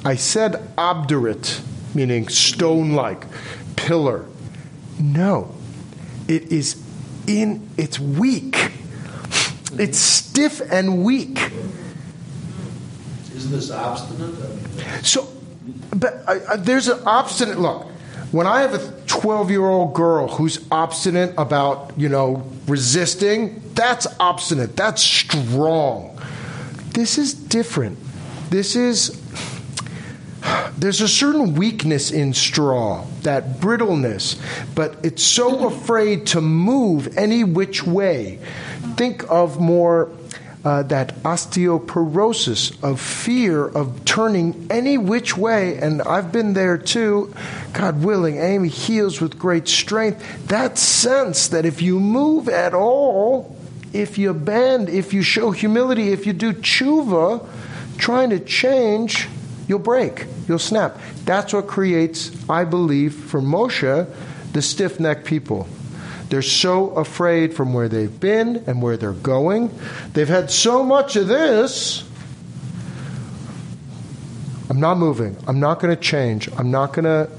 I 0.05 0.15
said 0.15 0.71
obdurate, 0.77 1.61
meaning 1.93 2.27
stone 2.29 2.93
like, 2.93 3.25
pillar. 3.75 4.25
No, 4.99 5.53
it 6.27 6.51
is 6.51 6.81
in, 7.27 7.69
it's 7.77 7.99
weak. 7.99 8.71
It's 9.73 9.97
stiff 9.97 10.61
and 10.71 11.03
weak. 11.03 11.51
Isn't 13.37 13.51
this 13.51 13.69
obstinate? 13.69 14.33
I 14.33 14.47
mean, 14.49 15.03
So, 15.03 15.27
but 15.95 16.23
I, 16.27 16.53
I, 16.53 16.55
there's 16.55 16.87
an 16.87 16.99
obstinate 17.05 17.59
look. 17.59 17.85
When 18.31 18.47
I 18.47 18.61
have 18.61 18.73
a 18.73 19.01
12 19.05 19.51
year 19.51 19.65
old 19.65 19.93
girl 19.93 20.27
who's 20.27 20.65
obstinate 20.71 21.35
about, 21.37 21.93
you 21.95 22.09
know, 22.09 22.43
resisting, 22.67 23.61
that's 23.75 24.07
obstinate. 24.19 24.75
That's 24.75 25.03
strong. 25.03 26.19
This 26.89 27.19
is 27.19 27.35
different. 27.35 27.99
This 28.49 28.75
is, 28.75 29.21
there's 30.77 31.01
a 31.01 31.07
certain 31.07 31.53
weakness 31.53 32.09
in 32.11 32.33
straw, 32.33 33.05
that 33.21 33.59
brittleness, 33.59 34.41
but 34.73 34.97
it's 35.03 35.23
so 35.23 35.67
afraid 35.67 36.25
to 36.27 36.41
move 36.41 37.15
any 37.17 37.43
which 37.43 37.83
way. 37.85 38.39
Think 38.95 39.29
of 39.29 39.59
more 39.59 40.11
uh, 40.67 40.83
that 40.83 41.15
osteoporosis 41.23 42.83
of 42.83 42.99
fear 42.99 43.65
of 43.65 44.03
turning 44.03 44.67
any 44.69 44.97
which 44.97 45.37
way. 45.37 45.77
And 45.77 46.01
I've 46.01 46.33
been 46.33 46.51
there 46.51 46.77
too. 46.77 47.33
God 47.71 48.03
willing, 48.03 48.37
Amy 48.37 48.67
heals 48.67 49.21
with 49.21 49.39
great 49.39 49.69
strength. 49.69 50.49
That 50.49 50.77
sense 50.77 51.47
that 51.47 51.65
if 51.65 51.81
you 51.81 52.01
move 52.01 52.49
at 52.49 52.73
all, 52.73 53.55
if 53.93 54.17
you 54.17 54.33
bend, 54.33 54.89
if 54.89 55.13
you 55.13 55.21
show 55.21 55.51
humility, 55.51 56.11
if 56.11 56.27
you 56.27 56.33
do 56.33 56.51
tshuva, 56.51 57.47
trying 57.97 58.31
to 58.31 58.39
change, 58.41 59.29
you'll 59.69 59.79
break, 59.79 60.25
you'll 60.49 60.59
snap. 60.59 60.97
That's 61.23 61.53
what 61.53 61.67
creates, 61.67 62.29
I 62.49 62.65
believe, 62.65 63.13
for 63.13 63.39
Moshe, 63.39 64.05
the 64.51 64.61
stiff 64.61 64.99
necked 64.99 65.23
people. 65.23 65.65
They're 66.29 66.41
so 66.41 66.91
afraid 66.91 67.53
from 67.53 67.73
where 67.73 67.87
they've 67.87 68.19
been 68.19 68.63
and 68.67 68.81
where 68.81 68.97
they're 68.97 69.13
going. 69.13 69.71
They've 70.13 70.27
had 70.27 70.51
so 70.51 70.83
much 70.83 71.15
of 71.15 71.27
this. 71.27 72.03
I'm 74.69 74.79
not 74.79 74.97
moving. 74.97 75.37
I'm 75.47 75.59
not 75.59 75.79
going 75.79 75.95
to 75.95 76.01
change. 76.01 76.49
I'm 76.57 76.71
not 76.71 76.91
going 76.91 77.05
to, 77.05 77.29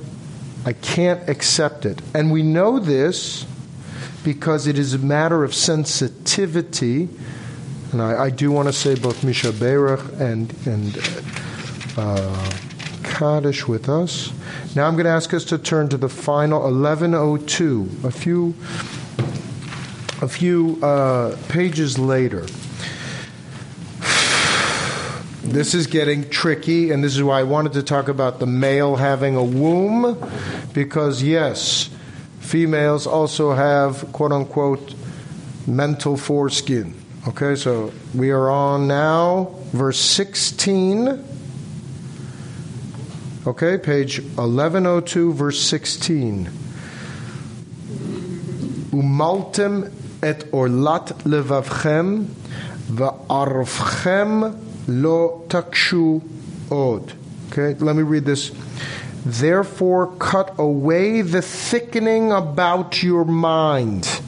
I 0.65 0.73
can't 0.73 1.29
accept 1.29 1.85
it. 1.85 2.01
And 2.15 2.33
we 2.33 2.43
know 2.43 2.79
this 2.79 3.47
because 4.25 4.67
it 4.67 4.79
is 4.79 4.95
a 4.95 4.99
matter 4.99 5.45
of 5.45 5.55
sensitivity. 5.55 7.09
And 7.93 8.01
I, 8.01 8.25
I 8.25 8.31
do 8.31 8.51
want 8.51 8.69
to 8.69 8.73
say 8.73 8.95
both 8.95 9.23
Mi 9.23 9.33
Sheberach 9.33 10.21
and, 10.21 10.55
and 10.67 10.99
uh, 11.99 12.51
Kaddish 13.19 13.67
with 13.67 13.89
us. 13.89 14.33
Now 14.77 14.87
I'm 14.87 14.95
going 14.95 15.07
to 15.07 15.11
ask 15.11 15.35
us 15.35 15.45
to 15.47 15.59
turn 15.59 15.89
to 15.89 15.97
the 15.97 16.09
final 16.09 16.61
1102, 16.61 17.91
a 18.05 18.13
few, 18.13 18.55
a 20.23 20.29
few 20.29 20.79
uh, 20.85 21.37
pages 21.49 21.99
later. 21.99 22.47
This 25.43 25.75
is 25.75 25.89
getting 25.89 26.31
tricky, 26.31 26.93
and 26.93 27.03
this 27.03 27.17
is 27.17 27.23
why 27.25 27.41
I 27.41 27.43
wanted 27.43 27.73
to 27.73 27.83
talk 27.83 28.07
about 28.07 28.39
the 28.39 28.47
male 28.47 28.95
having 28.95 29.35
a 29.35 29.43
womb, 29.43 30.17
because 30.73 31.21
yes, 31.21 31.91
females 32.39 33.05
also 33.05 33.53
have 33.53 34.13
quote 34.13 34.31
unquote 34.31 34.95
mental 35.67 36.17
foreskin. 36.17 36.95
Okay, 37.27 37.57
so 37.57 37.93
we 38.15 38.31
are 38.31 38.49
on 38.49 38.87
now, 38.87 39.57
verse 39.73 39.99
16. 39.99 41.25
Okay, 43.49 43.79
page 43.79 44.21
1102, 44.21 45.33
verse 45.33 45.59
16. 45.59 46.51
Umaltem 48.91 49.91
et 50.23 50.41
orlat 50.53 51.23
levavchem 51.23 52.27
va'arvchem 52.91 54.55
lo 54.89 55.47
takshu 55.49 56.23
od. 56.71 57.15
Okay, 57.51 57.73
let 57.83 57.97
me 57.97 58.03
read 58.03 58.27
this. 58.27 58.53
Therefore, 59.25 60.15
cut 60.19 60.55
away 60.59 61.23
the 61.23 61.41
thickening 61.41 62.31
about 62.31 63.03
your 63.03 63.25
mind. 63.25 64.21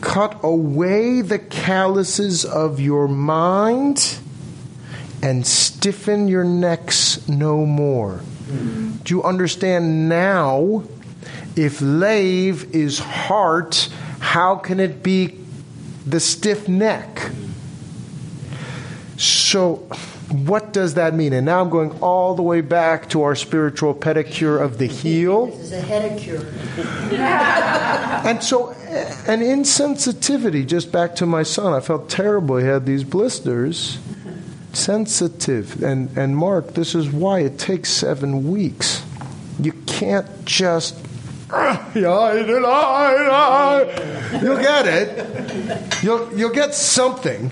Cut 0.00 0.40
away 0.42 1.20
the 1.20 1.38
calluses 1.38 2.44
of 2.44 2.80
your 2.80 3.06
mind 3.06 4.18
and 5.22 5.46
stiffen 5.46 6.28
your 6.28 6.44
necks 6.44 7.26
no 7.28 7.66
more. 7.66 8.20
Do 8.48 9.14
you 9.14 9.22
understand 9.22 10.08
now? 10.08 10.84
If 11.56 11.80
lave 11.80 12.74
is 12.74 12.98
heart, 12.98 13.88
how 14.20 14.56
can 14.56 14.80
it 14.80 15.02
be 15.02 15.38
the 16.06 16.20
stiff 16.20 16.68
neck? 16.68 17.30
So, 19.16 19.76
what 20.30 20.72
does 20.72 20.94
that 20.94 21.14
mean? 21.14 21.32
And 21.32 21.46
now 21.46 21.60
I'm 21.60 21.70
going 21.70 21.90
all 22.00 22.34
the 22.34 22.42
way 22.42 22.60
back 22.60 23.08
to 23.10 23.22
our 23.22 23.34
spiritual 23.34 23.94
pedicure 23.94 24.62
of 24.62 24.78
the 24.78 24.86
heel. 24.86 25.46
This 25.46 25.58
is 25.58 25.72
a 25.72 25.82
pedicure. 25.82 26.44
and 28.24 28.42
so, 28.42 28.70
an 28.70 29.40
insensitivity, 29.40 30.66
just 30.66 30.92
back 30.92 31.16
to 31.16 31.26
my 31.26 31.42
son. 31.42 31.72
I 31.72 31.80
felt 31.80 32.08
terrible. 32.08 32.58
He 32.58 32.66
had 32.66 32.86
these 32.86 33.04
blisters. 33.04 33.98
Sensitive. 34.78 35.82
And, 35.82 36.16
and 36.16 36.36
Mark, 36.36 36.74
this 36.74 36.94
is 36.94 37.10
why 37.10 37.40
it 37.40 37.58
takes 37.58 37.90
seven 37.90 38.50
weeks. 38.50 39.02
You 39.60 39.72
can't 39.86 40.44
just. 40.44 40.94
You'll 44.40 44.60
get 44.60 44.86
it. 44.86 46.02
You'll, 46.02 46.38
you'll 46.38 46.52
get 46.52 46.74
something. 46.74 47.50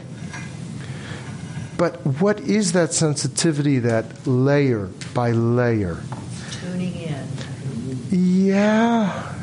But 1.76 1.96
what 2.20 2.40
is 2.40 2.72
that 2.72 2.94
sensitivity, 2.94 3.80
that 3.80 4.26
layer 4.26 4.88
by 5.12 5.32
layer? 5.32 5.98
Tuning 6.62 6.94
in. 6.94 7.26
Yeah. 8.10 9.35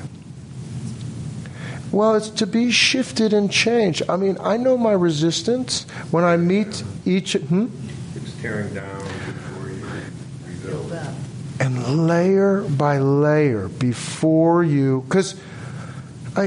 Well, 1.93 2.15
it's 2.15 2.29
to 2.29 2.47
be 2.47 2.71
shifted 2.71 3.33
and 3.33 3.51
changed. 3.51 4.01
I 4.09 4.17
mean, 4.17 4.35
I 4.41 4.57
know 4.57 4.77
my 4.77 4.93
resistance 4.93 5.83
when 6.09 6.23
I 6.23 6.37
meet 6.37 6.83
each. 7.05 7.33
Hmm? 7.33 7.67
It's 8.15 8.41
tearing 8.41 8.73
down 8.73 8.99
before 8.99 9.69
you 9.69 9.85
rebuild. 10.43 10.89
Build. 10.89 11.15
And 11.59 12.07
layer 12.07 12.61
by 12.63 12.97
layer 12.97 13.67
before 13.67 14.63
you. 14.63 15.03
Because 15.07 15.35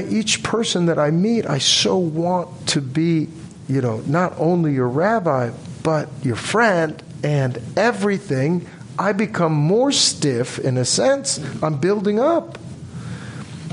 each 0.09 0.43
person 0.43 0.87
that 0.87 0.99
I 0.99 1.11
meet, 1.11 1.45
I 1.49 1.59
so 1.59 1.97
want 1.97 2.67
to 2.67 2.81
be, 2.81 3.29
you 3.69 3.79
know, 3.79 4.03
not 4.05 4.33
only 4.37 4.73
your 4.73 4.89
rabbi, 4.89 5.51
but 5.81 6.09
your 6.23 6.35
friend 6.35 7.01
and 7.23 7.61
everything. 7.77 8.67
I 8.99 9.13
become 9.13 9.53
more 9.53 9.93
stiff 9.93 10.59
in 10.59 10.77
a 10.77 10.83
sense. 10.83 11.39
I'm 11.63 11.79
building 11.79 12.19
up. 12.19 12.59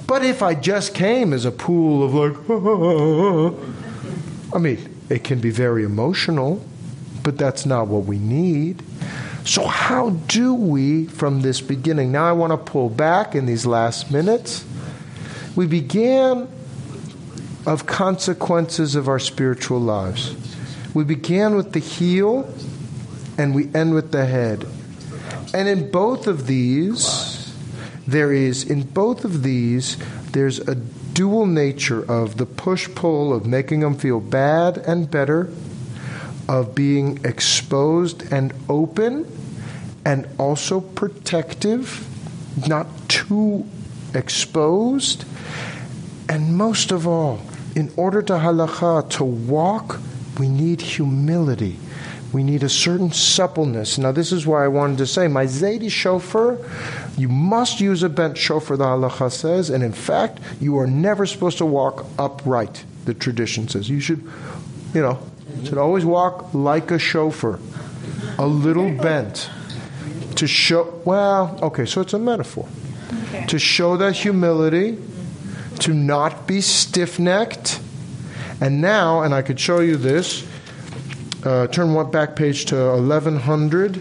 But 0.07 0.25
if 0.25 0.43
I 0.43 0.55
just 0.55 0.95
came 0.95 1.33
as 1.33 1.45
a 1.45 1.51
pool 1.51 2.05
of 2.05 2.15
like, 2.15 2.49
I 4.55 4.59
mean, 4.59 4.79
it 5.09 5.25
can 5.25 5.41
be 5.41 5.51
very 5.51 5.85
emotional, 5.85 6.65
but 7.23 7.39
that's 7.39 7.65
not 7.65 7.89
what 7.89 8.05
we 8.05 8.19
need. 8.19 8.83
So, 9.45 9.67
how 9.67 10.11
do 10.11 10.55
we 10.55 11.07
from 11.07 11.43
this 11.43 11.61
beginning? 11.61 12.13
Now, 12.13 12.25
I 12.25 12.33
want 12.33 12.53
to 12.53 12.57
pull 12.57 12.89
back 12.89 13.35
in 13.35 13.47
these 13.47 13.67
last 13.67 14.11
minutes. 14.11 14.65
We 15.55 15.67
began 15.67 16.49
of 17.67 17.87
consequences 17.87 18.95
of 18.95 19.09
our 19.09 19.19
spiritual 19.19 19.81
lives. 19.81 20.35
We 20.95 21.05
began 21.05 21.57
with 21.57 21.73
the 21.73 21.81
heel 21.81 22.49
and 23.37 23.55
we 23.55 23.75
end 23.75 23.95
with 23.95 24.13
the 24.13 24.27
head. 24.27 24.67
And 25.53 25.69
in 25.69 25.91
both 25.91 26.27
of 26.27 26.47
these, 26.47 27.34
there 28.07 28.33
is, 28.33 28.65
in 28.69 28.83
both 28.83 29.25
of 29.25 29.43
these, 29.43 29.97
there's 30.33 30.59
a 30.61 30.75
dual 30.75 31.47
nature 31.47 32.05
of 32.11 32.37
the 32.37 32.47
push 32.47 32.89
pull 32.95 33.33
of 33.33 33.47
making 33.47 33.81
them 33.81 33.97
feel 33.97 34.21
bad 34.21 34.79
and 34.79 35.11
better, 35.11 35.49
of 36.49 36.75
being 36.75 37.25
exposed 37.25 38.31
and 38.33 38.53
open, 38.69 39.27
and 40.05 40.29
also 40.39 40.81
protective, 40.81 42.07
not 42.69 42.87
too 43.09 43.65
exposed. 44.13 45.25
And 46.29 46.57
most 46.57 46.93
of 46.93 47.07
all, 47.07 47.41
in 47.75 47.93
order 47.97 48.23
to 48.23 48.35
halacha, 48.35 49.09
to 49.11 49.25
walk, 49.25 49.99
we 50.39 50.49
need 50.49 50.81
humility. 50.81 51.79
We 52.33 52.43
need 52.43 52.65
a 52.65 52.69
certain 52.69 53.13
suppleness. 53.13 53.97
Now, 53.97 54.11
this 54.11 54.33
is 54.33 54.47
why 54.47 54.65
I 54.65 54.69
wanted 54.69 54.99
to 54.99 55.07
say 55.07 55.29
my 55.29 55.47
Zaidi 55.47 55.91
shofar, 55.91 56.59
you 57.17 57.29
must 57.29 57.81
use 57.81 58.03
a 58.03 58.09
bent 58.09 58.37
shofar, 58.37 58.77
the 58.77 58.85
halacha 58.85 59.31
says, 59.31 59.71
and 59.71 59.85
in 59.85 59.93
fact, 59.93 60.41
you 60.61 60.79
are 60.79 60.87
never 60.87 61.27
supposed 61.27 61.59
to 61.59 61.67
walk 61.67 62.07
upright, 62.19 62.85
the 63.05 63.15
tradition 63.15 63.69
says. 63.69 63.89
You 63.89 64.01
should, 64.01 64.23
you 64.93 65.03
know, 65.03 65.21
should 65.63 65.79
always 65.79 66.05
walk 66.05 66.53
like 66.53 66.91
a 66.91 66.99
shofar, 66.99 67.61
a 68.39 68.47
little 68.47 68.91
bent. 68.97 69.49
To 70.37 70.49
show, 70.49 71.01
well, 71.05 71.57
okay, 71.63 71.85
so 71.85 72.01
it's 72.01 72.13
a 72.13 72.19
metaphor. 72.19 72.69
Okay. 73.29 73.47
To 73.47 73.59
show 73.61 73.97
that 73.99 74.15
humility, 74.15 74.99
to 75.81 75.95
not 75.95 76.49
be 76.49 76.61
stiff 76.61 77.21
necked. 77.21 77.81
And 78.61 78.81
now, 78.81 79.23
and 79.23 79.33
I 79.33 79.43
could 79.43 79.61
show 79.61 79.79
you 79.79 79.97
this, 79.97 80.45
uh, 81.45 81.69
turn 81.69 81.95
one 81.95 82.11
back 82.11 82.35
page 82.35 82.65
to 82.67 82.77
1100. 82.77 84.01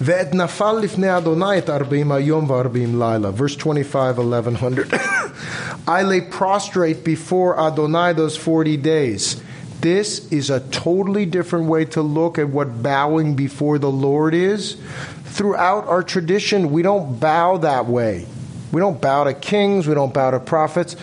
ואת 0.00 0.34
נפל 0.34 0.72
לפני 0.72 1.16
אדוני 1.16 1.58
את 1.58 1.70
ארבעים 1.70 2.12
היום 2.12 2.50
וארבעים 2.50 2.98
לילה. 2.98 3.30
Verse 3.36 3.56
25, 3.56 4.18
1100. 4.18 4.94
I 5.88 6.02
lay 6.02 6.20
prostrate 6.20 7.04
before 7.04 7.58
Adonai 7.58 8.12
those 8.12 8.36
40 8.36 8.76
days. 8.76 9.42
This 9.80 10.30
is 10.30 10.50
a 10.50 10.60
totally 10.60 11.24
different 11.24 11.66
way 11.66 11.86
to 11.86 12.02
look 12.02 12.38
at 12.38 12.48
what 12.50 12.82
bowing 12.82 13.34
before 13.34 13.78
the 13.78 13.90
Lord 13.90 14.34
is. 14.34 14.76
Throughout 15.24 15.86
our 15.86 16.02
tradition, 16.02 16.70
we 16.70 16.82
don't 16.82 17.18
bow 17.18 17.56
that 17.58 17.86
way. 17.86 18.26
We 18.72 18.80
don't 18.80 19.00
bow 19.00 19.24
to 19.24 19.34
kings, 19.34 19.88
we 19.88 19.94
don't 19.94 20.12
bow 20.12 20.32
to 20.32 20.38
prophets 20.38 20.96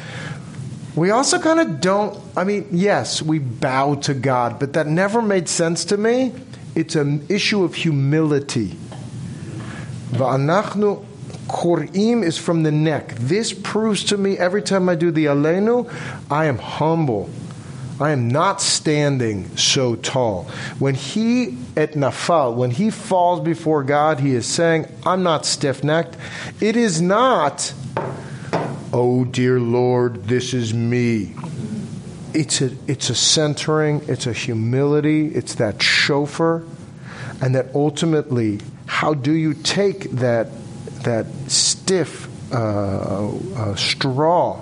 we 0.98 1.12
also 1.12 1.38
kind 1.38 1.60
of 1.60 1.80
don't, 1.80 2.20
I 2.36 2.44
mean, 2.44 2.66
yes, 2.72 3.22
we 3.22 3.38
bow 3.38 3.96
to 3.96 4.16
God, 4.16 4.58
but 4.58 4.74
that 4.74 4.88
never 4.88 5.22
made 5.22 5.48
sense 5.48 5.86
to 5.86 5.98
me. 5.98 6.34
it's 6.75 6.97
an 6.97 7.27
issue 7.29 7.65
of 7.65 7.75
humility. 7.75 8.77
Va'anachnu 10.13 11.05
korim 11.49 12.23
is 12.23 12.39
from 12.39 12.63
the 12.63 12.73
neck. 12.73 13.15
This 13.17 13.53
proves 13.53 14.05
to 14.05 14.17
me 14.17 14.39
every 14.39 14.63
time 14.63 14.89
I 14.89 14.95
do 14.95 15.11
the 15.11 15.27
alenu, 15.27 15.91
I 16.31 16.47
am 16.47 16.59
humble. 16.59 17.29
I 18.01 18.11
am 18.11 18.29
not 18.29 18.61
standing 18.61 19.57
so 19.57 19.95
tall. 19.97 20.45
When 20.79 20.95
he 20.95 21.59
at 21.77 21.93
nafal, 21.93 22.55
when 22.57 22.71
he 22.71 22.91
falls 22.91 23.41
before 23.41 23.85
God, 23.85 24.19
he 24.19 24.35
is 24.35 24.47
saying, 24.47 24.87
I'm 25.05 25.23
not 25.23 25.47
stiff 25.47 25.85
necked. 25.85 26.17
It 26.61 26.77
is 26.77 27.01
not, 27.01 27.73
oh 28.93 29.25
dear 29.25 29.61
Lord, 29.61 30.25
this 30.25 30.53
is 30.53 30.75
me. 30.75 31.35
It's 32.35 32.61
a, 32.61 32.77
it's 32.87 33.11
a 33.11 33.15
centering, 33.15 34.03
it's 34.09 34.27
a 34.27 34.33
humility, 34.33 35.27
it's 35.29 35.57
that 35.57 35.83
shofar, 35.83 36.63
and 37.41 37.55
that 37.55 37.75
ultimately, 37.75 38.61
how 38.87 39.15
do 39.15 39.33
you 39.33 39.55
take 39.55 40.11
that, 40.13 40.49
that 41.05 41.27
stiff 41.49 42.29
uh, 42.53 43.29
uh, 43.29 43.75
straw? 43.77 44.61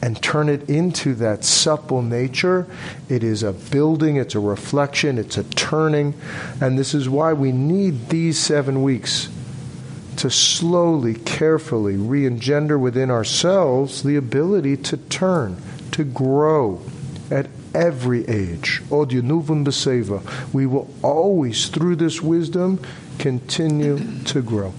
and 0.00 0.22
turn 0.22 0.48
it 0.48 0.70
into 0.70 1.14
that 1.16 1.44
supple 1.44 2.02
nature. 2.02 2.66
It 3.08 3.24
is 3.24 3.42
a 3.42 3.52
building, 3.52 4.16
it's 4.16 4.36
a 4.36 4.40
reflection, 4.40 5.18
it's 5.18 5.36
a 5.36 5.42
turning. 5.42 6.14
And 6.60 6.78
this 6.78 6.94
is 6.94 7.08
why 7.08 7.32
we 7.32 7.50
need 7.50 8.08
these 8.08 8.38
seven 8.38 8.82
weeks 8.82 9.28
to 10.18 10.30
slowly, 10.30 11.14
carefully 11.14 11.96
re 11.96 12.26
engender 12.26 12.78
within 12.78 13.10
ourselves 13.10 14.02
the 14.02 14.16
ability 14.16 14.76
to 14.76 14.96
turn, 14.96 15.60
to 15.98 16.04
grow 16.04 16.80
at 17.28 17.48
every 17.74 18.24
age. 18.28 18.80
Od 18.88 19.10
Yenuvun 19.10 19.64
Beseva. 19.64 20.22
We 20.52 20.64
will 20.64 20.88
always, 21.02 21.66
through 21.66 21.96
this 21.96 22.22
wisdom, 22.22 22.80
continue 23.18 23.98
to 24.26 24.40
grow. 24.40 24.72